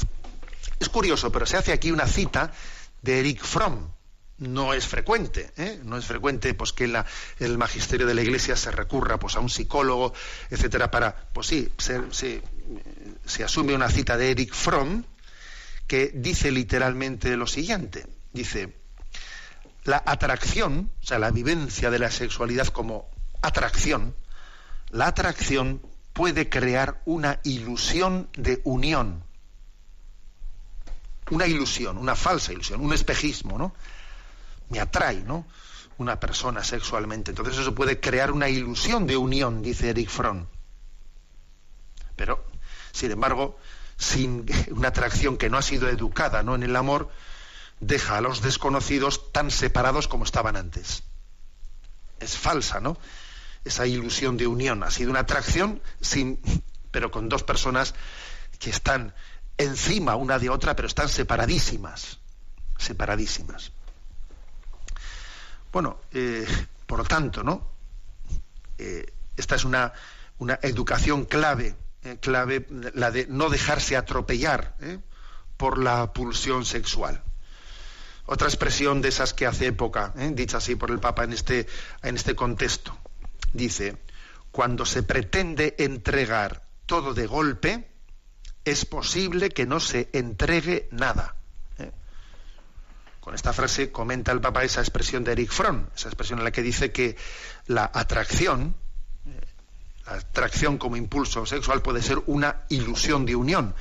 [0.80, 2.52] Es curioso, pero se hace aquí una cita
[3.02, 3.88] de Eric Fromm,
[4.38, 5.80] no es frecuente, ¿eh?
[5.84, 7.06] no es frecuente pues que la,
[7.38, 10.12] el magisterio de la Iglesia se recurra pues a un psicólogo,
[10.50, 15.04] etcétera, para, pues sí, se, se, asume una cita de Eric Fromm
[15.86, 18.74] que dice literalmente lo siguiente, dice
[19.84, 23.10] la atracción, o sea, la vivencia de la sexualidad como
[23.42, 24.16] atracción,
[24.90, 25.82] la atracción
[26.14, 29.22] puede crear una ilusión de unión,
[31.30, 33.74] una ilusión, una falsa ilusión, un espejismo, ¿no?
[34.68, 35.46] me atrae, ¿no?
[35.98, 37.30] Una persona sexualmente.
[37.30, 40.46] Entonces eso puede crear una ilusión de unión, dice Eric Fromm.
[42.16, 42.44] Pero,
[42.92, 43.58] sin embargo,
[43.96, 46.54] sin una atracción que no ha sido educada ¿no?
[46.54, 47.10] en el amor,
[47.80, 51.02] deja a los desconocidos tan separados como estaban antes.
[52.20, 52.96] Es falsa, ¿no?
[53.64, 56.38] Esa ilusión de unión ha sido una atracción sin,
[56.90, 57.94] pero con dos personas
[58.58, 59.14] que están
[59.56, 62.18] encima una de otra, pero están separadísimas,
[62.78, 63.72] separadísimas.
[65.72, 66.46] Bueno, eh,
[66.86, 67.66] por lo tanto, ¿no?
[68.78, 69.92] Eh, esta es una,
[70.38, 71.74] una educación clave,
[72.04, 74.76] eh, clave, la de no dejarse atropellar
[75.56, 77.22] por la pulsión sexual.
[78.26, 81.66] Otra expresión de esas que hace época, dicha así por el Papa en este,
[82.02, 82.96] en este contexto,
[83.54, 83.96] dice,
[84.50, 87.88] cuando se pretende entregar todo de golpe,
[88.64, 91.36] es posible que no se entregue nada.
[91.78, 91.90] ¿eh?
[93.20, 96.50] Con esta frase comenta el Papa esa expresión de Eric Fromm, esa expresión en la
[96.50, 97.16] que dice que
[97.66, 98.74] la atracción,
[99.26, 99.40] eh,
[100.06, 103.74] la atracción como impulso sexual puede ser una ilusión de unión.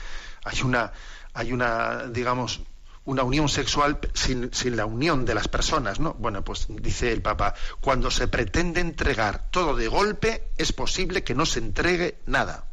[0.46, 0.92] Hay una,
[1.34, 2.62] hay una, digamos,
[3.06, 6.14] una unión sexual sin, la unión de las personas, ¿no?
[6.14, 11.36] Bueno, pues dice el Papa, cuando se pretende entregar todo de golpe, es posible que
[11.36, 12.66] no se entregue nada.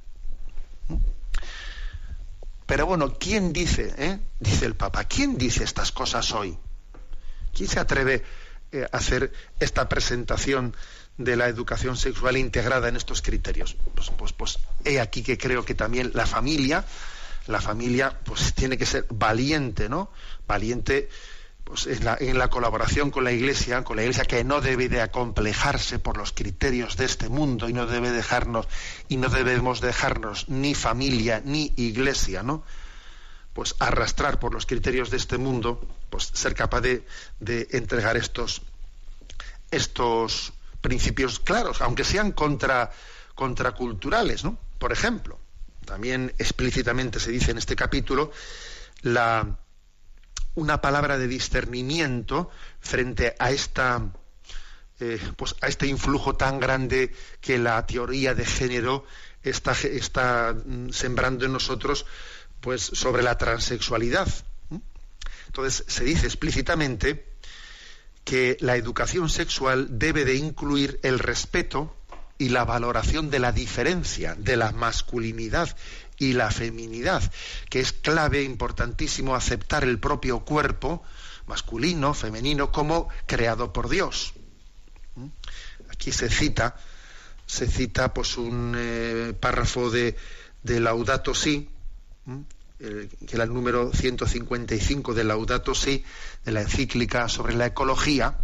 [2.66, 4.18] Pero bueno, ¿quién dice, eh?
[4.38, 6.56] dice el Papa, quién dice estas cosas hoy?
[7.52, 8.22] ¿Quién se atreve
[8.70, 10.76] eh, a hacer esta presentación
[11.18, 13.76] de la educación sexual integrada en estos criterios?
[13.96, 16.84] Pues, pues, pues he aquí que creo que también la familia,
[17.46, 20.10] la familia, pues tiene que ser valiente, ¿no?
[20.46, 21.08] Valiente
[21.70, 26.00] pues, en, la, colaboración con la Iglesia, con la Iglesia que no debe de acomplejarse
[26.00, 28.66] por los criterios de este mundo y no debe dejarnos
[29.08, 32.64] y no debemos dejarnos ni familia ni Iglesia, ¿no?
[33.52, 37.06] Pues arrastrar por los criterios de este mundo, pues ser capaz de,
[37.70, 38.62] entregar estos
[39.70, 42.90] estos principios claros, aunque sean contra
[43.36, 44.58] contraculturales, ¿no?
[44.80, 45.38] Por ejemplo,
[45.90, 48.30] también explícitamente se dice en este capítulo
[50.54, 52.48] una palabra de discernimiento
[52.78, 59.04] frente a eh, pues a este influjo tan grande que la teoría de género
[59.42, 62.06] está, está mm, sembrando en nosotros
[62.60, 64.28] pues sobre la transexualidad.
[65.48, 67.26] Entonces se dice explícitamente
[68.22, 71.96] que la educación sexual debe de incluir el respeto
[72.40, 75.76] y la valoración de la diferencia, de la masculinidad
[76.16, 77.22] y la feminidad,
[77.68, 81.02] que es clave, importantísimo, aceptar el propio cuerpo,
[81.46, 84.32] masculino, femenino, como creado por Dios.
[85.16, 85.26] ¿Mm?
[85.90, 86.76] Aquí se cita,
[87.44, 90.16] se cita pues un eh, párrafo de,
[90.62, 91.68] de, Laudato Si,
[92.78, 96.02] que era el número 155 de Laudato Si,
[96.46, 98.38] de la encíclica sobre la ecología,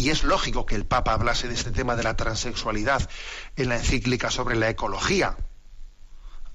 [0.00, 3.08] y es lógico que el Papa hablase de este tema de la transexualidad
[3.56, 5.36] en la encíclica sobre la ecología,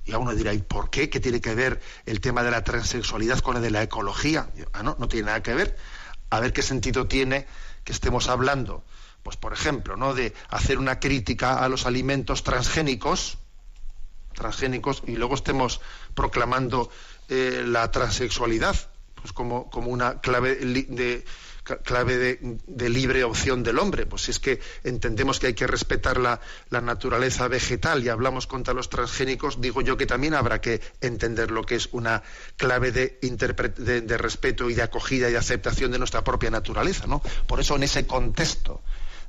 [0.03, 1.11] y a uno dirá, ¿y por qué?
[1.11, 4.49] ¿Qué tiene que ver el tema de la transexualidad con el de la ecología?
[4.73, 5.77] Ah, no, no tiene nada que ver.
[6.31, 7.47] A ver qué sentido tiene
[7.83, 8.83] que estemos hablando,
[9.21, 10.15] pues por ejemplo, ¿no?
[10.15, 13.37] de hacer una crítica a los alimentos transgénicos,
[14.33, 15.81] transgénicos, y luego estemos
[16.15, 16.89] proclamando
[17.29, 18.75] eh, la transexualidad,
[19.15, 21.25] pues como, como una clave de,
[21.65, 24.05] clave de, libre opción del hombre.
[24.05, 28.73] Pues si es que entendemos que hay que respetar la, naturaleza vegetal y hablamos contra
[28.73, 32.21] los transgénicos, digo yo que también habrá que entender lo que es una
[32.57, 37.07] clave de, de, respeto y de acogida y de aceptación de nuestra propia naturaleza.
[37.07, 37.21] ¿no?
[37.47, 38.81] Por eso en ese contexto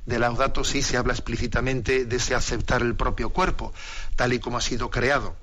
[0.05, 3.73] de Laudato sí se habla explícitamente de ese aceptar el propio cuerpo,
[4.15, 5.35] tal y como ha sido creado.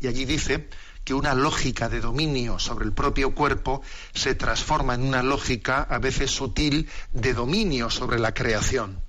[0.00, 0.68] Y allí dice
[1.04, 3.82] que una lógica de dominio sobre el propio cuerpo
[4.14, 9.00] se transforma en una lógica a veces sutil de dominio sobre la creación.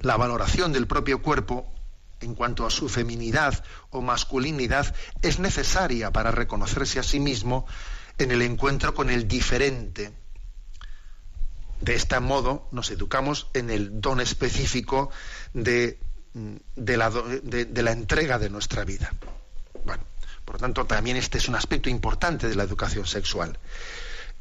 [0.00, 1.72] La valoración del propio cuerpo
[2.20, 7.66] en cuanto a su feminidad o masculinidad es necesaria para reconocerse a sí mismo
[8.18, 10.12] en el encuentro con el diferente.
[11.80, 15.10] De este modo nos educamos en el don específico
[15.52, 15.98] de,
[16.76, 19.12] la, la entrega de nuestra vida.
[19.84, 20.04] Bueno,
[20.44, 23.58] por lo tanto, también este es un aspecto importante de la educación sexual.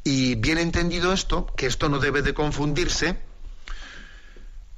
[0.03, 3.17] Y bien entendido esto, que esto no debe de confundirse,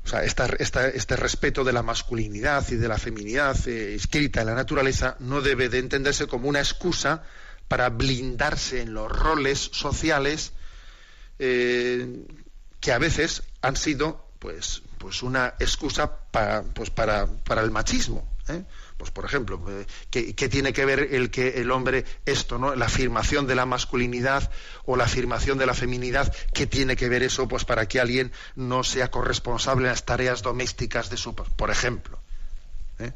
[0.06, 4.56] o sea, este respeto de la masculinidad y de la feminidad eh, escrita en la
[4.56, 7.24] naturaleza no debe de entenderse como una excusa
[7.70, 10.52] para blindarse en los roles sociales
[11.40, 12.26] eh,
[12.82, 16.92] que a veces han sido pues, pues una excusa para, pues
[17.48, 18.28] el machismo.
[18.48, 18.64] ¿Eh?
[18.98, 22.76] Pues por ejemplo, eh, ¿qué, tiene que ver el que el hombre esto, ¿no?
[22.76, 24.50] La afirmación de la masculinidad
[24.86, 28.32] o la afirmación de la feminidad, ¿qué tiene que ver eso pues para que alguien
[28.56, 32.20] no sea corresponsable en las tareas domésticas de su por ejemplo?
[33.00, 33.14] ¿eh?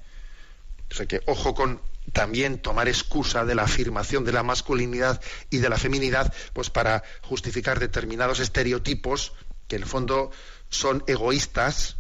[0.90, 1.82] O sea que ojo con
[2.14, 7.04] también tomar excusa de la afirmación de la masculinidad y de la feminidad, pues para
[7.22, 9.34] justificar determinados estereotipos
[9.68, 10.32] que en el fondo
[10.70, 11.98] son egoístas,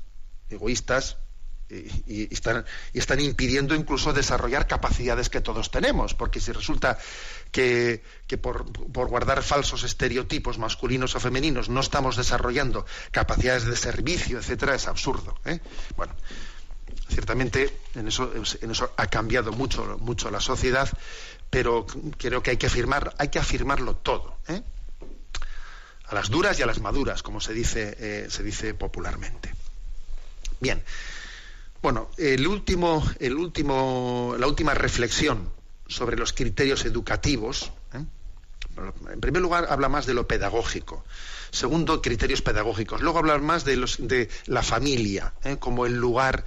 [0.49, 1.17] egoístas,
[1.69, 6.97] y, están, impidiendo incluso desarrollar capacidades que todos tenemos, porque si resulta
[7.51, 8.01] que,
[8.41, 14.87] por, guardar falsos estereotipos masculinos o femeninos no estamos desarrollando capacidades de servicio, etcétera, es
[14.87, 15.35] absurdo.
[15.45, 15.59] ¿eh?
[15.95, 16.13] Bueno,
[17.09, 20.89] ciertamente en eso, en eso ha cambiado mucho, mucho la sociedad,
[21.49, 21.85] pero
[22.17, 24.61] creo que hay que afirmar, hay que afirmarlo todo, ¿eh?
[26.07, 29.53] a las duras y a las maduras, como se dice, eh, se dice popularmente.
[30.61, 30.81] Bien.
[31.81, 35.51] Bueno, el último, el último, la última reflexión
[35.87, 37.71] sobre los criterios educativos.
[37.93, 38.03] ¿eh?
[39.11, 41.05] En primer lugar, habla más de lo pedagógico.
[41.51, 43.01] Segundo, criterios pedagógicos.
[43.01, 45.57] Luego hablar más de, los, de la familia, ¿eh?
[45.57, 46.45] como el lugar,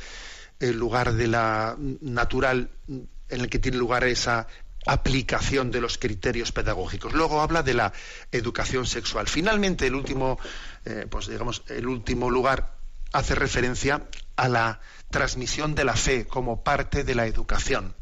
[0.59, 4.49] el lugar de la natural en el que tiene lugar esa
[4.87, 7.13] aplicación de los criterios pedagógicos.
[7.13, 7.93] Luego habla de la
[8.33, 9.29] educación sexual.
[9.29, 10.39] Finalmente, el último,
[10.85, 12.77] eh, pues digamos, el último lugar
[13.13, 14.03] hace referencia
[14.41, 14.81] a la
[15.11, 17.95] transmisión de la fe como parte de la educación.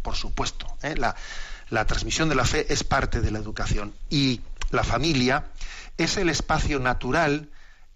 [0.00, 0.94] Por supuesto, ¿eh?
[0.96, 1.16] la,
[1.86, 5.46] transmisión de la fe es parte de la educación y la familia
[5.98, 7.50] es el espacio natural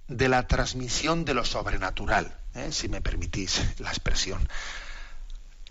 [0.08, 2.72] de la transmisión de lo sobrenatural, ¿eh?
[2.72, 4.48] si me permitís la expresión.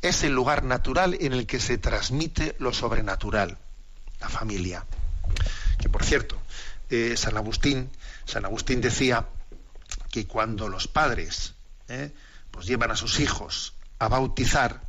[0.01, 3.57] Es el lugar natural en el que se transmite lo sobrenatural,
[4.21, 4.85] la familia.
[5.79, 6.41] Que por cierto,
[6.89, 7.89] eh, San Agustín,
[8.23, 9.27] San Agustín decía
[10.11, 11.56] que cuando los padres
[12.51, 14.81] pues llevan a sus hijos a bautizar,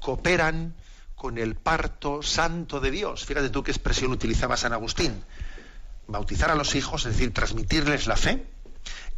[0.00, 0.74] cooperan
[1.14, 3.24] con el parto santo de Dios.
[3.24, 5.24] Fíjate tú qué expresión utilizaba San Agustín.
[6.06, 8.46] Bautizar a los hijos, es decir, transmitirles la fe,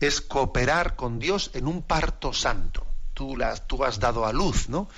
[0.00, 2.86] es cooperar con Dios en un parto santo.
[3.14, 3.36] Tú,
[3.66, 4.88] tú has dado a luz, ¿no?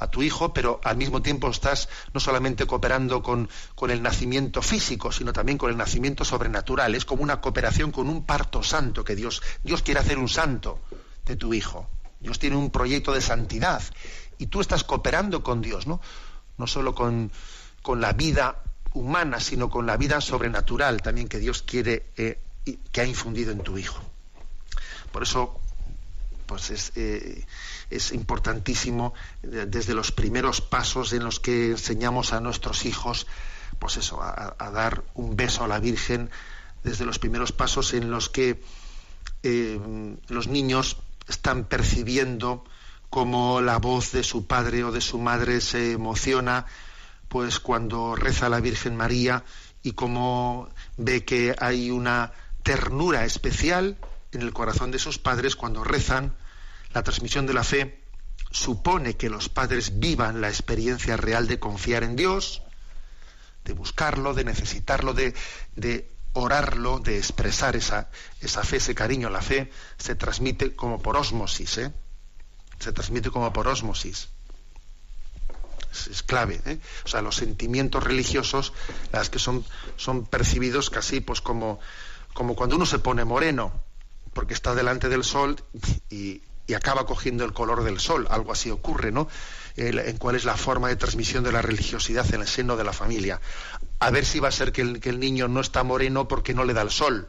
[0.00, 4.62] a tu hijo, pero al mismo tiempo estás no solamente cooperando con, con, el nacimiento
[4.62, 6.94] físico, sino también con el nacimiento sobrenatural.
[6.94, 10.78] Es como una cooperación con un parto santo que Dios, Dios quiere hacer un santo
[11.28, 11.88] de tu hijo.
[12.20, 13.82] Dios tiene un proyecto de santidad
[14.38, 16.00] y tú estás cooperando con Dios, ¿no?
[16.56, 17.30] No solo con,
[17.96, 18.62] la vida
[18.92, 22.38] humana, sino con la vida sobrenatural también que Dios quiere, eh,
[22.92, 24.02] que ha infundido en tu hijo.
[25.10, 25.58] Por eso,
[26.44, 27.46] pues es, eh,
[27.88, 33.26] es importantísimo eh, desde los primeros pasos en los que enseñamos a nuestros hijos,
[33.78, 36.30] pues eso, a, dar un beso a la Virgen,
[36.84, 38.60] desde los primeros pasos en los que
[39.42, 40.98] los niños
[41.28, 42.64] están percibiendo
[43.10, 46.66] cómo la voz de su padre o de su madre se emociona
[47.28, 49.44] pues cuando reza la Virgen María
[49.82, 53.96] y cómo ve que hay una ternura especial
[54.32, 56.36] en el corazón de sus padres cuando rezan,
[56.92, 58.02] la transmisión de la fe.
[58.50, 62.62] Supone que los padres vivan la experiencia real de confiar en Dios,
[63.64, 65.34] de buscarlo, de necesitarlo, de,
[65.76, 68.08] de orarlo, de expresar esa,
[68.40, 71.92] esa fe, ese cariño, la fe, se transmite como por ósmosis, ¿eh?
[72.78, 74.28] Se transmite como por ósmosis.
[76.10, 76.78] Es, clave, ¿eh?
[77.04, 78.72] O sea, los sentimientos religiosos,
[79.12, 79.64] las que son,
[79.96, 81.80] son percibidos casi pues como,
[82.34, 83.72] como cuando uno se pone moreno,
[84.32, 85.56] porque está delante del sol
[86.10, 89.26] y, y acaba cogiendo el color del sol, algo así ocurre, ¿no?
[89.74, 92.92] en cuál es la forma de transmisión de la religiosidad en el seno de la
[92.92, 93.40] familia.
[94.00, 96.74] A ver si va a ser que el, niño no está moreno porque no le
[96.74, 97.28] da el sol.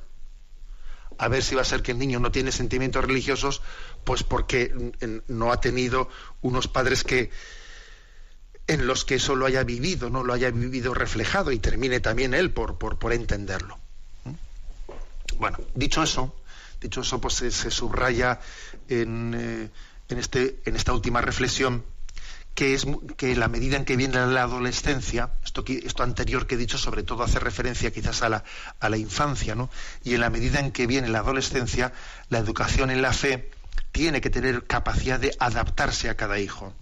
[1.18, 3.62] A ver si va a ser que el niño no tiene sentimientos religiosos,
[4.04, 4.92] pues porque
[5.28, 6.10] no ha tenido
[6.42, 7.30] unos padres que
[8.68, 12.34] en los que eso lo haya vivido, no lo haya vivido reflejado y termine también
[12.34, 13.78] él por, por, entenderlo.
[14.26, 15.38] ¿Mm?
[15.38, 16.36] Bueno, dicho eso,
[16.80, 18.40] dicho eso, pues se, subraya
[18.88, 19.70] en, eh,
[20.10, 21.84] este, en esta última reflexión
[22.60, 26.78] que es que la medida en que viene la adolescencia, esto, anterior que he dicho
[26.78, 29.70] sobre todo hace referencia quizás a la, infancia, ¿no?
[30.04, 31.94] y en la medida en que viene la adolescencia,
[32.28, 33.50] la educación en la fe
[33.94, 36.74] tiene que tener capacidad de adaptarse a cada hijo.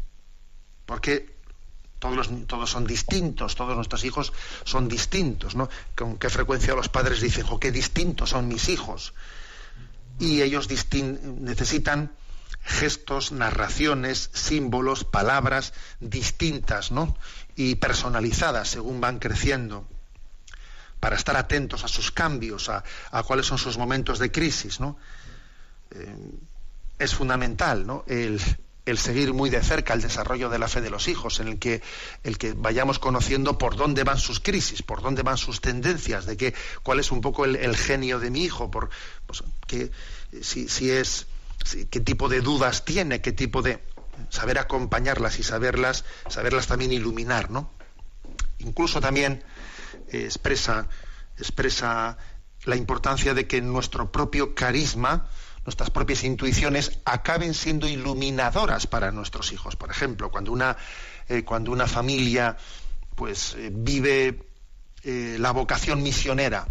[0.87, 1.35] Porque
[1.99, 4.33] todos, todos son distintos, todos nuestros hijos
[4.63, 5.69] son distintos, ¿no?
[5.95, 9.13] Con qué frecuencia los padres dicen, qué distintos son mis hijos.
[10.19, 12.11] Y ellos necesitan
[12.63, 17.15] gestos, narraciones, símbolos, palabras distintas, ¿no?
[17.55, 19.87] Y personalizadas según van creciendo,
[20.99, 22.83] para estar atentos a sus cambios, a,
[23.23, 24.97] cuáles son sus momentos de crisis, ¿no?
[25.91, 26.15] Eh,
[26.99, 28.03] es fundamental, ¿no?
[28.07, 28.41] El,
[28.95, 31.81] seguir muy de cerca el desarrollo de la fe de los hijos, en el que,
[32.23, 36.37] el que vayamos conociendo por dónde van sus crisis, por dónde van sus tendencias, de
[36.37, 38.89] qué, cuál es un poco el, genio de mi hijo, por
[39.25, 39.91] pues, que
[40.41, 41.27] si, si es
[41.89, 43.83] qué tipo de dudas tiene, qué tipo de
[44.29, 47.71] saber acompañarlas y saberlas, saberlas también iluminar, ¿no?
[48.59, 49.43] Incluso también
[50.11, 50.87] eh, expresa,
[51.37, 52.17] expresa
[52.65, 55.27] la importancia de que nuestro propio carisma,
[55.67, 59.75] nuestras propias intuiciones acaben siendo iluminadoras para nuestros hijos.
[59.75, 60.77] Por ejemplo, cuando una,
[61.27, 62.57] eh, cuando una familia
[63.15, 64.43] pues eh, vive
[65.03, 66.67] la vocación misionera,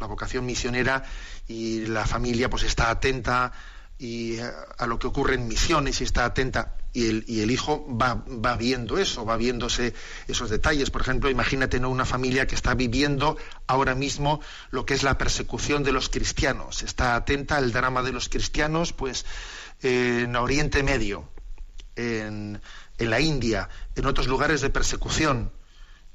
[0.00, 1.04] la vocación misionera
[1.46, 3.52] y la familia pues está atenta
[3.98, 8.56] y a, lo que ocurre en misiones y está atenta y el, hijo va, va,
[8.56, 9.94] viendo eso, va viéndose
[10.26, 10.90] esos detalles.
[10.90, 13.36] Por ejemplo, imagínate una familia que está viviendo
[13.66, 14.40] ahora mismo
[14.70, 18.92] lo que es la persecución de los cristianos, está atenta al drama de los cristianos,
[18.92, 19.26] pues
[19.82, 21.28] en Oriente Medio,
[21.94, 22.60] en
[22.98, 25.52] la India, en otros lugares de persecución,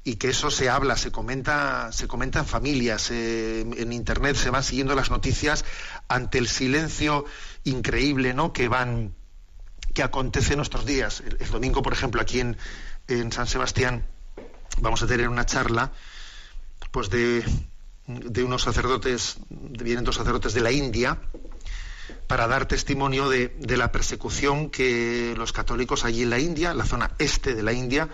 [0.04, 4.62] y que eso se habla, se comenta, se comenta en familias, en internet se van
[4.62, 5.64] siguiendo las noticias
[6.08, 7.24] ante el silencio
[7.64, 8.52] increíble, ¿no?
[8.52, 9.14] que van
[9.94, 11.22] que acontece en nuestros días.
[11.40, 12.58] El, domingo, por ejemplo, aquí en,
[13.08, 14.06] en, San Sebastián
[14.78, 15.92] vamos a tener una charla
[16.90, 17.44] pues de,
[18.06, 21.18] de unos sacerdotes, vienen dos sacerdotes de la India,
[22.26, 26.84] para dar testimonio de, de la persecución que los católicos allí en la India, la
[26.84, 28.10] zona este de la India,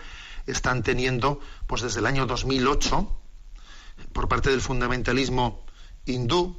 [0.46, 3.20] están teniendo pues desde el año 2008
[4.12, 5.64] por parte del fundamentalismo
[6.06, 6.56] hindú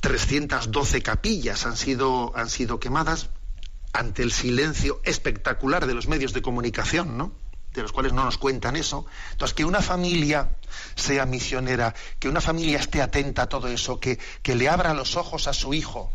[0.00, 3.30] 312 capillas han sido han sido quemadas
[3.94, 7.32] ante el silencio espectacular de los medios de comunicación, ¿no?
[7.72, 9.06] de los cuales no nos cuentan eso.
[9.32, 10.56] Entonces, que una familia
[10.94, 15.16] sea misionera, que una familia esté atenta a todo eso, que, que le abra los
[15.16, 16.12] ojos a su hijo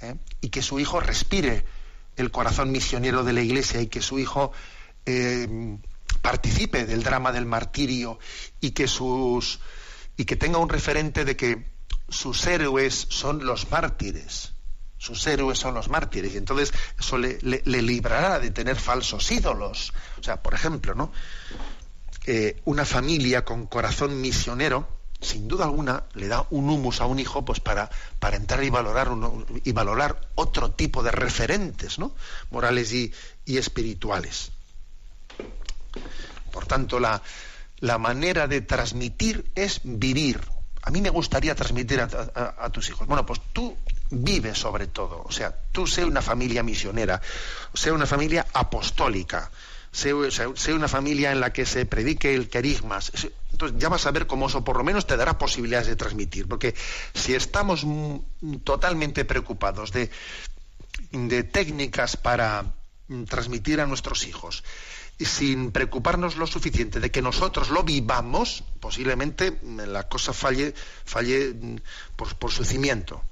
[0.00, 0.16] ¿eh?
[0.40, 1.64] y que su hijo respire
[2.16, 4.52] el corazón misionero de la iglesia y que su hijo
[5.06, 5.78] eh,
[6.22, 8.18] participe del drama del martirio
[8.60, 9.60] y que sus
[10.16, 11.64] y que tenga un referente de que
[12.08, 14.52] sus héroes son los mártires.
[14.98, 16.34] Sus héroes son los mártires.
[16.34, 19.94] Y entonces eso le, librará de tener falsos ídolos.
[20.18, 21.10] O sea por ejemplo no
[22.26, 27.18] eh, una familia con corazón misionero sin duda alguna le da un humus a un
[27.18, 29.10] hijo pues para, para entrar y valorar
[29.64, 32.14] y valorar otro tipo de referentes ¿no?
[32.50, 33.12] morales y,
[33.44, 34.52] y espirituales
[36.50, 37.22] por tanto, la,
[37.98, 40.40] manera de transmitir es vivir.
[40.82, 43.06] A mí me gustaría transmitir a, tus hijos.
[43.06, 43.76] Bueno, pues tú
[44.10, 45.22] vives sobre todo.
[45.24, 47.20] O sea, tú sé una familia misionera,
[47.74, 49.50] sé una familia apostólica,
[49.92, 50.12] sé,
[50.72, 52.98] una familia en la que se predique el carisma.
[53.52, 56.48] Entonces ya vas a ver cómo eso por lo menos te dará posibilidades de transmitir.
[56.48, 56.74] Porque
[57.14, 57.86] si estamos
[58.64, 60.10] totalmente preocupados de,
[61.12, 62.64] de técnicas para
[63.08, 64.64] mm, transmitir a nuestros hijos,
[65.24, 71.76] sin preocuparnos lo suficiente de que nosotros lo vivamos, posiblemente la cosa falle, falle mm,
[72.16, 73.22] por, su cimiento,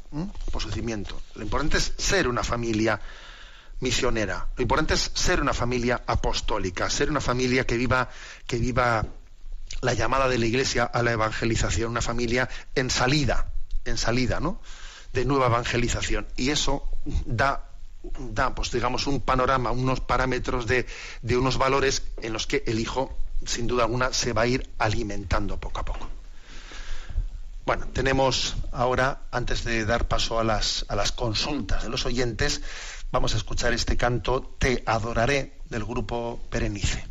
[0.53, 0.68] por su.
[1.34, 3.01] Lo importante es ser una familia
[3.80, 4.49] misionera.
[4.57, 8.09] Lo importante es ser una familia apostólica, ser una familia que viva,
[8.47, 9.07] que viva
[9.80, 13.53] la llamada de la Iglesia a la evangelización, una familia en salida,
[13.84, 14.61] en salida, ¿no?
[15.12, 16.26] De nueva evangelización.
[16.36, 16.91] Y eso
[17.24, 17.68] da
[18.03, 20.86] da, pues digamos, un panorama, unos parámetros de,
[21.22, 24.70] de unos valores en los que el hijo, sin duda alguna, se va a ir
[24.78, 26.09] alimentando poco a poco.
[27.66, 32.62] Bueno, tenemos ahora, antes de dar paso a las, a las consultas de los oyentes,
[33.11, 37.07] vamos a escuchar este canto Te adoraré del grupo Perenice.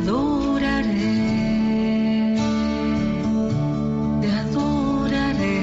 [0.00, 1.14] Te adoraré,
[4.22, 5.58] te adoraré,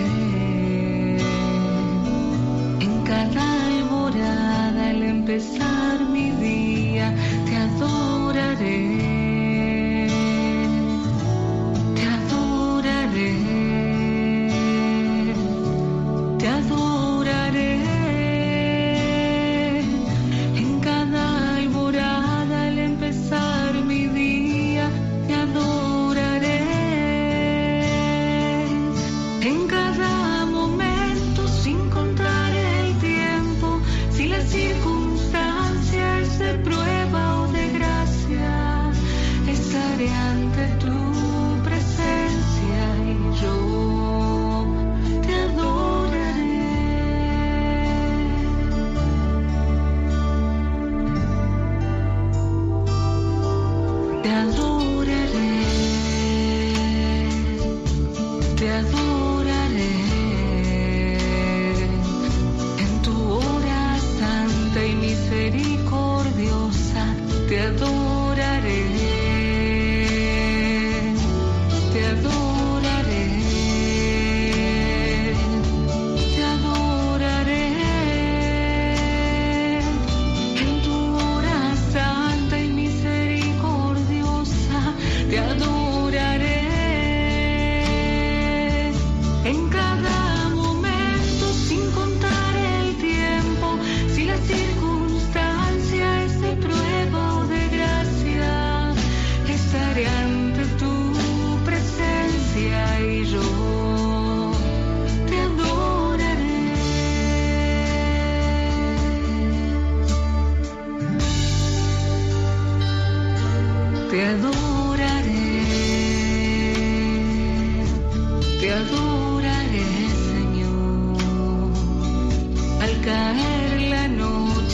[2.80, 3.46] en cada
[3.90, 7.16] morada al empezar mi día,
[7.48, 8.97] te adoraré.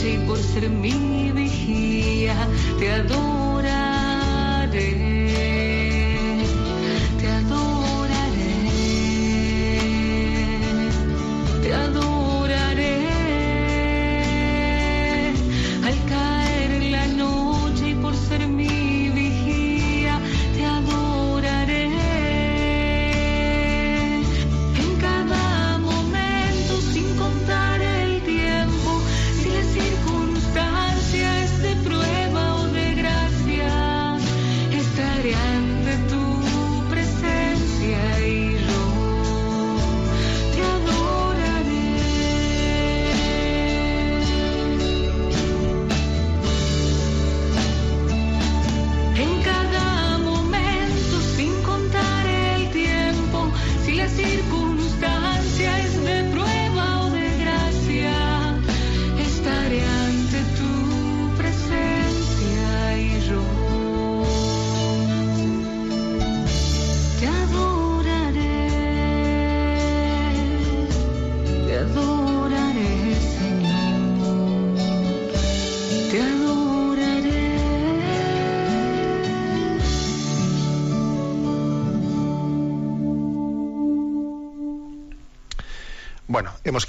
[0.04, 2.48] Noche y por ser mi vigía,
[2.78, 3.53] te adoraré.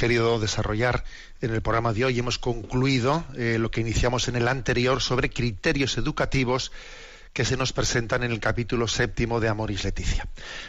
[0.06, 1.04] Querido desarrollar
[1.42, 5.32] en el programa de hoy, hemos concluido eh, lo que iniciamos en el anterior sobre
[5.32, 6.72] criterios educativos
[7.34, 10.28] que se nos presentan en el capítulo séptimo de Amoris Leticia.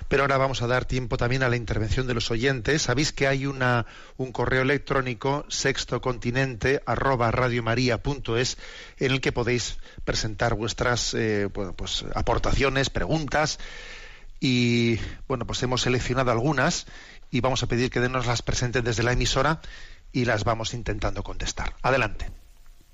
[0.09, 2.81] Pero ahora vamos a dar tiempo también a la intervención de los oyentes.
[2.81, 3.85] Sabéis que hay una,
[4.17, 8.57] un correo electrónico sextocontinente arroba radiomaria.es
[8.99, 9.77] en el que podéis
[10.07, 13.59] presentar vuestras eh, pues, aportaciones, preguntas
[14.41, 16.87] y bueno pues hemos seleccionado algunas
[17.31, 19.61] y vamos a pedir que denos las presenten desde la emisora
[20.13, 21.75] y las vamos intentando contestar.
[21.83, 22.31] Adelante.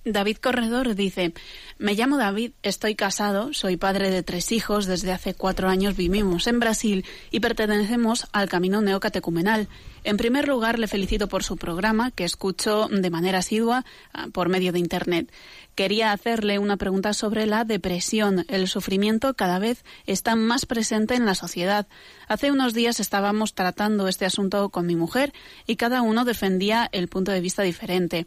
[0.04, 1.32] David Corredor dice,
[1.78, 6.48] me llamo David, estoy casado, soy padre de tres hijos, desde hace cuatro años vivimos
[6.48, 9.68] en Brasil y pertenecemos al Camino Neocatecumenal.
[10.04, 14.48] En primer lugar, le felicito por su programa, que escucho de manera asidua ah, por
[14.48, 15.32] medio de Internet.
[15.74, 18.44] Quería hacerle una pregunta sobre la depresión.
[18.48, 21.86] El sufrimiento cada vez está más presente en la sociedad.
[22.28, 25.32] Hace unos días estábamos tratando este asunto con mi mujer
[25.66, 28.26] y cada uno defendía el punto de vista diferente.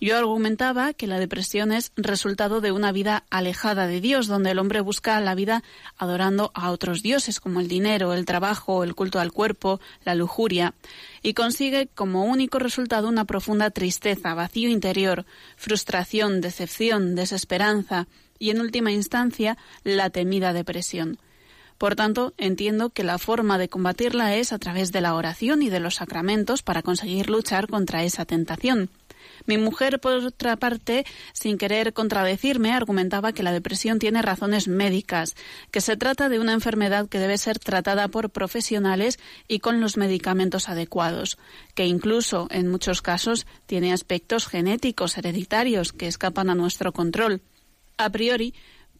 [0.00, 4.58] Yo argumentaba que la depresión es resultado de una vida alejada de Dios, donde el
[4.58, 5.62] hombre busca la vida
[5.98, 10.74] adorando a otros dioses como el dinero, el trabajo, el culto al cuerpo, la lujuria,
[11.26, 18.06] y consigue como único resultado una profunda tristeza, vacío interior, frustración, decepción, desesperanza
[18.38, 21.18] y, en última instancia, la temida depresión.
[21.78, 25.68] Por tanto, entiendo que la forma de combatirla es a través de la oración y
[25.68, 28.88] de los sacramentos para conseguir luchar contra esa tentación.
[29.46, 35.36] Mi mujer, por otra parte, sin querer contradecirme, argumentaba que la depresión tiene razones médicas,
[35.70, 39.96] que se trata de una enfermedad que debe ser tratada por profesionales y con los
[39.96, 41.38] medicamentos adecuados,
[41.74, 47.40] que incluso, en muchos casos, tiene aspectos genéticos hereditarios que escapan a nuestro control.
[47.98, 48.52] A priori,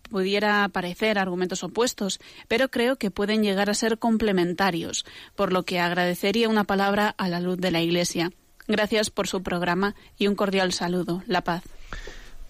[0.08, 5.80] pudiera parecer argumentos opuestos, pero creo que pueden llegar a ser complementarios, por lo que
[5.80, 8.30] agradecería una palabra a la luz de la Iglesia.
[8.68, 11.22] Gracias por su programa y un cordial saludo.
[11.26, 11.62] La paz.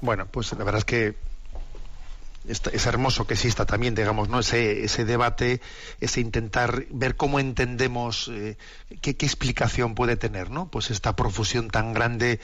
[0.01, 1.15] Bueno, pues la verdad es que
[2.49, 4.39] es hermoso que exista también, digamos, ¿no?
[4.39, 5.61] ese, ese debate,
[6.01, 8.57] ese intentar ver cómo entendemos, eh,
[9.01, 10.69] qué, qué, explicación puede tener, ¿no?
[10.71, 12.41] Pues esta profusión tan grande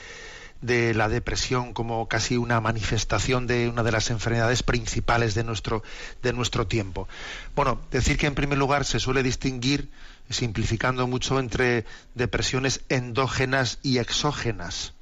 [0.63, 5.83] de la depresión como casi una manifestación de una de las enfermedades principales de nuestro,
[6.23, 7.07] de nuestro tiempo.
[7.53, 9.91] Bueno, decir que en primer lugar se suele distinguir,
[10.29, 11.85] simplificando mucho, entre
[12.15, 14.93] depresiones endógenas y exógenas.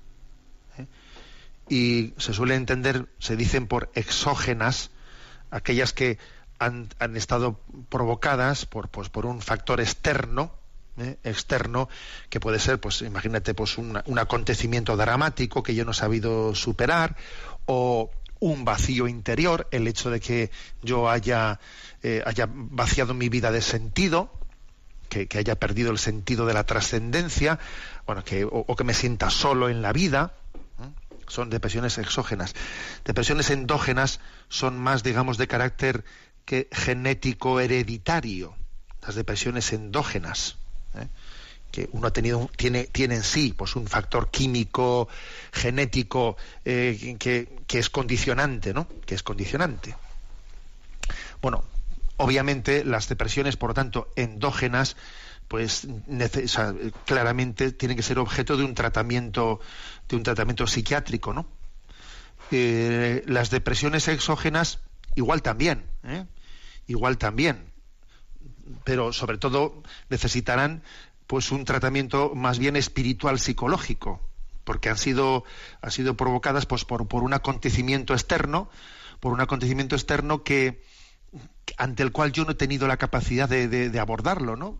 [0.80, 0.88] ¿eh?
[1.70, 4.90] Y se suele entender, se dicen por exógenas,
[5.52, 6.18] aquellas que
[6.58, 7.60] han, han estado
[7.90, 10.52] provocadas por, pues, por un factor externo,
[10.98, 11.18] ¿eh?
[11.24, 11.90] externo
[12.30, 17.16] que puede ser pues imagínate pues un, acontecimiento dramático que yo no he sabido superar
[17.66, 21.60] o un vacío interior el hecho de que yo haya
[22.04, 24.32] eh, haya vaciado mi vida de sentido
[25.10, 27.60] que, que haya perdido el sentido de la trascendencia
[28.06, 30.34] bueno que o, o, que me sienta solo en la vida
[30.82, 30.90] ¿eh?
[31.28, 32.54] son depresiones exógenas
[33.06, 34.20] depresiones endógenas
[34.50, 36.04] son más digamos de carácter
[36.46, 38.56] que genético hereditario
[39.02, 40.58] las depresiones endógenas
[40.96, 41.08] ¿eh?
[41.72, 45.08] que uno ha tenido tiene tiene en sí pues un factor químico
[45.52, 46.36] genético
[46.66, 49.96] eh, que, que, es condicionante no que es condicionante
[51.42, 51.64] Bueno,
[52.22, 54.96] obviamente las depresiones, por lo tanto, endógenas,
[55.48, 55.88] pues
[57.06, 59.60] claramente tienen que ser objeto de un tratamiento,
[60.08, 61.48] de un tratamiento psiquiátrico, ¿no?
[62.52, 64.80] Eh, las depresiones exógenas,
[65.16, 65.86] igual también,
[66.88, 67.71] igual también,
[68.84, 70.84] pero sobre todo necesitarán
[71.28, 74.22] pues un tratamiento más bien espiritual psicológico,
[74.64, 75.46] porque han sido,
[75.82, 78.70] han sido provocadas pues, por, por un acontecimiento externo,
[79.20, 80.84] por un acontecimiento externo que
[81.78, 84.80] ante el cual yo no he tenido la capacidad de, de, abordarlo, ¿no?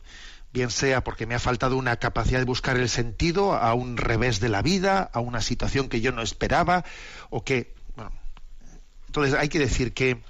[0.52, 4.42] Bien sea porque me ha faltado una capacidad de buscar el sentido a un revés
[4.42, 6.84] de la vida, a una situación que yo no esperaba,
[7.30, 8.12] o que, bueno,
[9.08, 10.22] entonces hay que decir que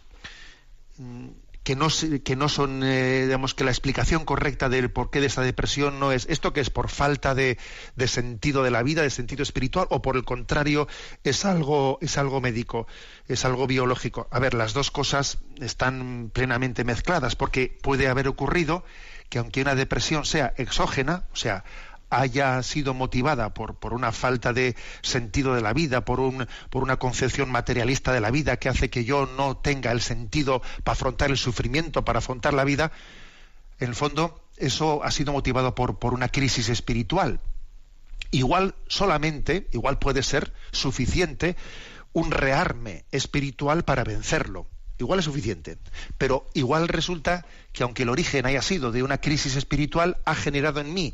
[0.97, 1.29] mm,
[1.63, 1.87] que no,
[2.23, 6.11] que no son, eh, digamos, que la explicación correcta del porqué de esa depresión no
[6.11, 7.57] es esto que es por falta de,
[7.95, 10.87] de, sentido de la vida, de sentido espiritual, o por el contrario,
[11.23, 12.87] es algo, es algo médico,
[13.27, 14.27] es algo biológico.
[14.31, 18.83] A ver, las dos cosas están plenamente mezcladas, porque puede haber ocurrido
[19.29, 21.63] que aunque una depresión sea exógena, o sea,
[22.11, 26.83] haya sido motivada por, por, una falta de sentido de la vida, por, un, por
[26.83, 30.93] una concepción materialista de la vida que hace que yo no tenga el sentido para
[30.93, 32.91] afrontar el sufrimiento, para afrontar la vida,
[33.79, 37.39] en el fondo eso ha sido motivado por, por una crisis espiritual.
[38.29, 41.55] Igual solamente, igual puede ser suficiente
[42.13, 44.67] un rearme espiritual para vencerlo
[45.01, 45.77] igual es suficiente.
[46.17, 50.79] Pero igual resulta que aunque el origen haya sido de una crisis espiritual, ha generado
[50.79, 51.13] en mí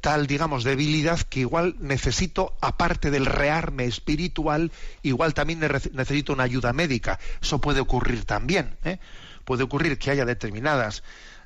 [0.00, 4.70] tal, digamos, debilidad que igual necesito, aparte del rearme espiritual,
[5.02, 7.18] igual también necesito una ayuda médica.
[7.42, 8.76] Eso puede ocurrir también.
[8.84, 8.98] ¿eh?
[9.44, 11.02] Puede ocurrir que haya determinadas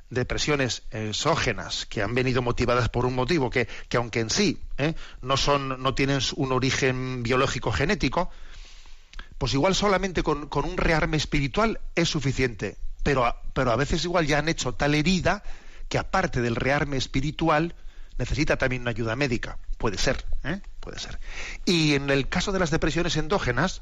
[0.09, 4.93] depresiones exógenas que han venido motivadas por un motivo que, que aunque en sí ¿eh?
[5.21, 8.29] no son no tienen un origen biológico genético
[9.41, 14.37] pues igual solamente con, un rearme espiritual es suficiente, pero, pero a veces igual ya
[14.37, 15.41] han hecho tal herida
[15.89, 17.73] que aparte del rearme espiritual
[18.19, 19.57] necesita también una ayuda médica.
[19.79, 20.61] Puede ser, ¿eh?
[20.79, 21.19] puede ser.
[21.65, 23.81] Y en el caso de las depresiones endógenas,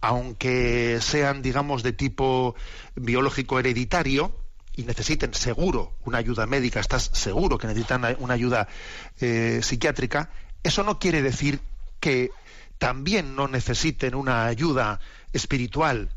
[0.00, 2.56] aunque sean, digamos, de tipo
[2.96, 4.36] biológico hereditario
[4.74, 8.66] y necesiten seguro una ayuda médica, estás seguro que necesitan una ayuda
[9.20, 10.30] eh, psiquiátrica,
[10.64, 11.60] eso no quiere decir
[12.00, 12.32] que
[12.82, 14.98] también no necesiten una ayuda
[15.32, 16.10] espiritual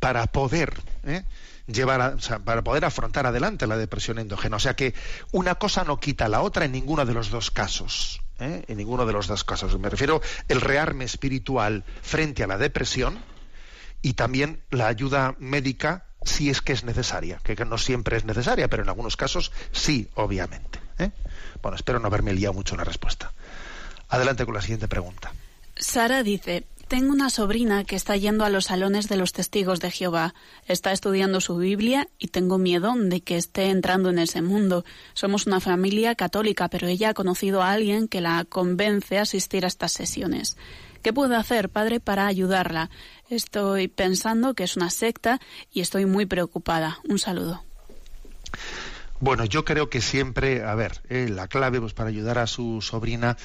[0.00, 0.72] para poder
[1.04, 1.22] ¿eh?
[1.66, 2.16] llevar
[2.46, 4.56] para poder afrontar adelante la depresión endógena.
[4.56, 4.94] O sea que
[5.32, 8.22] una cosa no quita la otra en ninguno de los dos casos.
[8.40, 8.64] ¿eh?
[8.68, 9.78] En ninguno de los dos casos.
[9.78, 13.18] Me refiero el rearme espiritual frente a la depresión
[14.00, 18.68] y también la ayuda médica si es que es necesaria, que no siempre es necesaria,
[18.68, 20.80] pero en algunos casos sí, obviamente.
[20.98, 21.10] ¿eh?
[21.60, 23.30] Bueno, espero no haberme liado mucho en la respuesta.
[24.08, 25.32] Adelante con la siguiente pregunta.
[25.82, 29.90] Sara dice, tengo una sobrina que está yendo a los salones de los testigos de
[29.90, 30.32] Jehová.
[30.68, 34.84] Está estudiando su Biblia y tengo miedo de que esté entrando en ese mundo.
[35.12, 39.64] Somos una familia católica, pero ella ha conocido a alguien que la convence a asistir
[39.64, 40.56] a estas sesiones.
[41.02, 42.88] ¿Qué puedo hacer, padre, para ayudarla?
[43.28, 45.40] Estoy pensando que es una secta
[45.72, 47.00] y estoy muy preocupada.
[47.08, 47.64] Un saludo.
[49.18, 52.80] Bueno, yo creo que siempre, a ver, eh, la clave pues, para ayudar a su
[52.82, 53.36] sobrina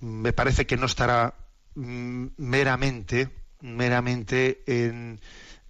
[0.00, 1.34] me parece que no estará
[1.74, 3.30] mm, meramente,
[3.60, 5.20] meramente en,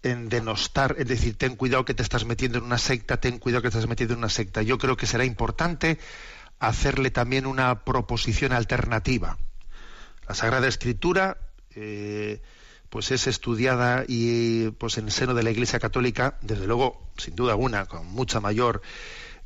[0.02, 3.68] denostar, es decir, ten cuidado que te estás metiendo en una secta, ten cuidado que
[3.68, 4.62] te estás metiendo en una secta.
[4.62, 5.98] Yo creo que será importante
[6.58, 9.36] hacerle también una proposición alternativa.
[10.26, 11.36] La Sagrada Escritura,
[11.74, 12.40] eh,
[12.88, 17.36] pues es estudiada y pues en el seno de la Iglesia Católica, desde luego, sin
[17.36, 18.80] duda alguna, con mucha mayor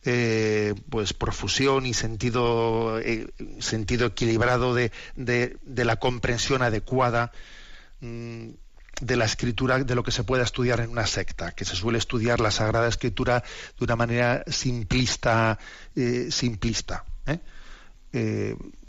[0.04, 3.26] eh, pues profusión y sentido, eh,
[3.58, 7.32] sentido equilibrado de, de, la comprensión adecuada
[8.00, 8.48] mm,
[9.00, 11.98] de la escritura, de lo que se pueda estudiar en una secta, que se suele
[11.98, 13.42] estudiar la Sagrada Escritura
[13.78, 15.58] de una manera simplista,
[15.96, 17.04] eh, simplista.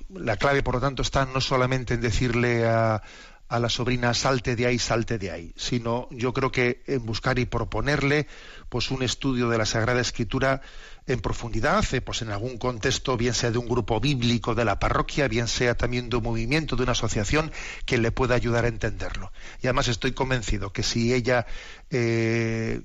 [0.09, 3.01] la clave, por lo tanto, está no solamente en decirle a,
[3.47, 7.37] a la sobrina salte de ahí, salte de ahí, sino yo creo que en buscar
[7.37, 8.27] y proponerle
[8.69, 10.61] pues un estudio de la Sagrada Escritura
[11.07, 14.79] en profundidad, eh, pues en algún contexto, bien sea de un grupo bíblico de la
[14.79, 17.51] parroquia, bien sea también de un movimiento, de una asociación
[17.85, 19.31] que le pueda ayudar a entenderlo.
[19.61, 21.45] Y además estoy convencido que si ella
[21.91, 22.81] eh,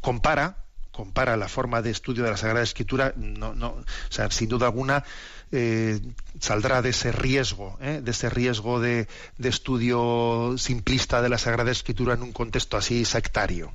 [0.00, 4.48] compara, compara la forma de estudio de la Sagrada Escritura, no, no, o sea, sin
[4.48, 5.04] duda alguna
[5.52, 6.00] eh,
[6.40, 9.06] saldrá de ese riesgo, de ese riesgo de,
[9.38, 13.72] de, estudio simplista de la Sagrada Escritura en un contexto así sectario,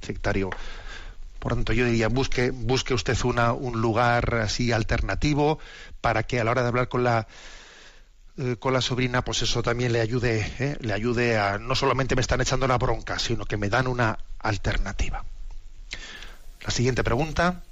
[0.00, 0.50] sectario
[1.44, 5.58] por tanto, yo diría, busque, busque usted una, un lugar así alternativo
[6.00, 7.28] para que a la hora de hablar con la,
[8.38, 10.78] eh, con la sobrina, pues eso también le ayude, ¿eh?
[10.80, 14.18] le ayude a no solamente me están echando la bronca, sino que me dan una
[14.38, 15.22] alternativa.
[16.62, 17.62] La siguiente pregunta.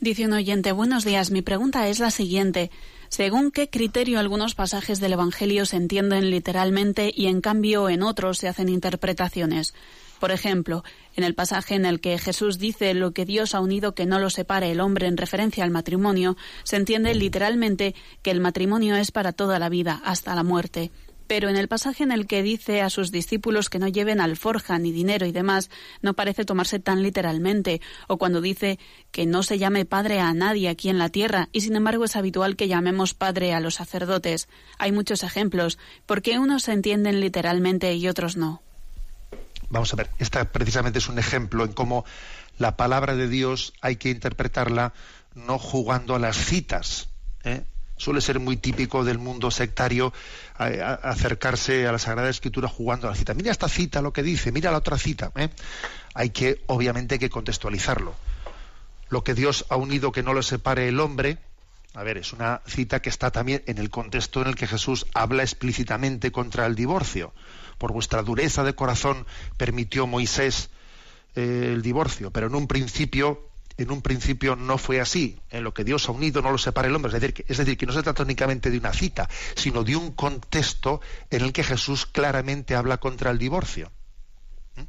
[0.00, 2.72] Dice un oyente, buenos días, mi pregunta es la siguiente.
[3.10, 8.38] ¿Según qué criterio algunos pasajes del Evangelio se entienden literalmente y en cambio en otros
[8.38, 9.72] se hacen interpretaciones?
[10.18, 10.82] Por ejemplo,
[11.14, 14.18] en el pasaje en el que Jesús dice lo que Dios ha unido que no
[14.18, 19.12] lo separe el hombre en referencia al matrimonio, se entiende literalmente que el matrimonio es
[19.12, 20.90] para toda la vida, hasta la muerte.
[21.26, 24.78] Pero en el pasaje en el que dice a sus discípulos que no lleven alforja
[24.78, 28.78] ni dinero y demás, no parece tomarse tan literalmente, o cuando dice
[29.10, 32.16] que no se llame padre a nadie aquí en la tierra, y sin embargo es
[32.16, 34.48] habitual que llamemos padre a los sacerdotes.
[34.78, 38.62] Hay muchos ejemplos, porque unos se entienden literalmente y otros no.
[39.68, 42.04] Vamos a ver, esta precisamente es un ejemplo en cómo
[42.58, 44.92] la palabra de Dios hay que interpretarla
[45.34, 47.08] no jugando a las citas.
[47.44, 47.64] ¿eh?
[47.96, 50.12] Suele ser muy típico del mundo sectario
[50.58, 53.34] acercarse a la Sagrada Escritura jugando a la cita.
[53.34, 55.32] Mira esta cita lo que dice, mira la otra cita.
[55.36, 55.48] ¿eh?
[56.14, 58.14] Hay que, obviamente, hay que contextualizarlo.
[59.08, 61.38] Lo que Dios ha unido que no lo separe el hombre,
[61.94, 65.06] a ver, es una cita que está también en el contexto en el que Jesús
[65.14, 67.32] habla explícitamente contra el divorcio.
[67.78, 70.70] Por vuestra dureza de corazón permitió Moisés
[71.34, 73.46] eh, el divorcio, pero en un principio
[73.78, 75.38] en un principio no fue así.
[75.50, 77.10] En lo que Dios ha unido no lo separa el hombre.
[77.10, 79.96] Es decir, que, es decir, que no se trata únicamente de una cita, sino de
[79.96, 81.00] un contexto
[81.30, 83.92] en el que Jesús claramente habla contra el divorcio.
[84.76, 84.82] ¿Mm?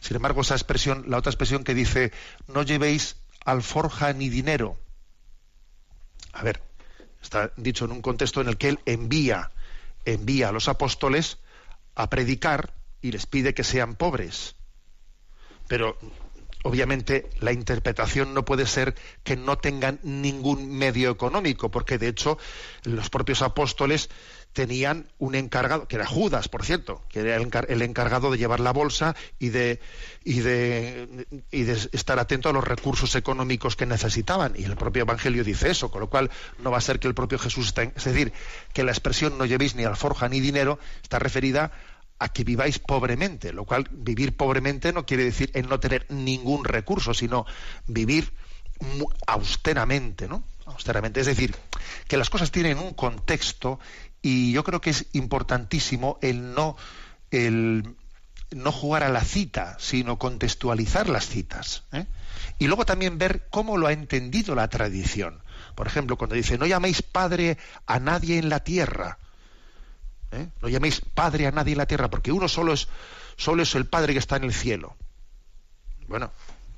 [0.00, 2.12] Sin embargo, esa expresión, la otra expresión que dice,
[2.48, 4.78] no llevéis alforja ni dinero.
[6.32, 6.62] A ver,
[7.20, 9.50] está dicho en un contexto en el que él envía,
[10.06, 11.38] envía a los apóstoles
[11.94, 14.56] a predicar y les pide que sean pobres.
[15.68, 15.98] Pero
[16.62, 18.94] obviamente la interpretación no puede ser
[19.24, 22.38] que no tengan ningún medio económico, porque de hecho
[22.84, 24.08] los propios apóstoles
[24.52, 28.72] tenían un encargado, que era Judas, por cierto, que era el encargado de llevar la
[28.72, 29.80] bolsa y de,
[30.24, 34.52] y de, y de estar atento a los recursos económicos que necesitaban.
[34.56, 36.30] Y el propio Evangelio dice eso, con lo cual
[36.62, 37.92] no va a ser que el propio Jesús esté...
[37.96, 38.32] Es decir,
[38.74, 41.72] que la expresión no llevéis ni alforja ni dinero está referida
[42.28, 47.14] que viváis pobremente, lo cual vivir pobremente no quiere decir en no tener ningún recurso,
[47.14, 47.46] sino
[47.86, 48.32] vivir
[49.26, 50.44] austeramente, ¿no?
[50.66, 51.54] Austeramente, es decir,
[52.08, 53.80] que las cosas tienen un contexto
[54.20, 56.76] y yo creo que es importantísimo el no
[57.30, 57.96] el
[58.54, 61.84] no jugar a la cita, sino contextualizar las citas.
[61.92, 62.06] ¿eh?
[62.58, 65.42] Y luego también ver cómo lo ha entendido la tradición.
[65.74, 67.56] Por ejemplo, cuando dice, no llaméis padre
[67.86, 69.18] a nadie en la tierra,
[70.32, 70.48] ¿eh?
[70.60, 72.88] No llaméis padre a nadie en la tierra, porque uno solo es,
[73.36, 74.96] solo es el Padre que está en el cielo.
[76.08, 76.32] Bueno,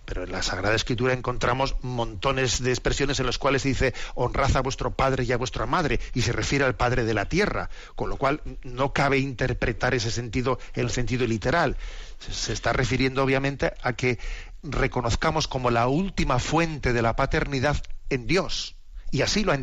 [0.05, 4.61] pero en la Sagrada Escritura encontramos montones de expresiones en las cuales dice honrad a
[4.61, 8.11] vuestro padre y a vuestra madre y se refiere al padre de la tierra, con
[8.11, 11.77] lo cual no cabe interpretar ese sentido en el sentido literal.
[12.19, 14.19] Se está refiriendo obviamente a que
[14.63, 18.77] reconozcamos como la última fuente de la paternidad en Dios
[19.11, 19.59] y así lo ha,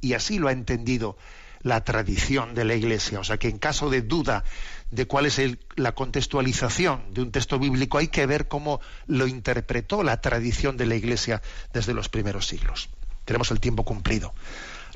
[0.00, 1.16] y así lo ha entendido
[1.62, 3.20] la tradición de la Iglesia.
[3.20, 4.44] O sea que en caso de duda
[4.90, 5.40] de cuál es
[5.76, 10.86] la contextualización de un texto bíblico, hay que ver cómo lo interpretó la tradición de
[10.86, 11.42] la Iglesia
[11.72, 12.88] desde los primeros siglos.
[13.24, 14.32] Tenemos el tiempo cumplido.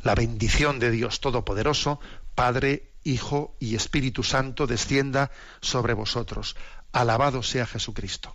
[0.03, 2.01] La bendición de Dios Todopoderoso,
[2.35, 5.31] Padre, Hijo y Espíritu Santo, descienda
[5.61, 6.57] sobre vosotros.
[6.93, 8.35] Alabado sea Jesucristo.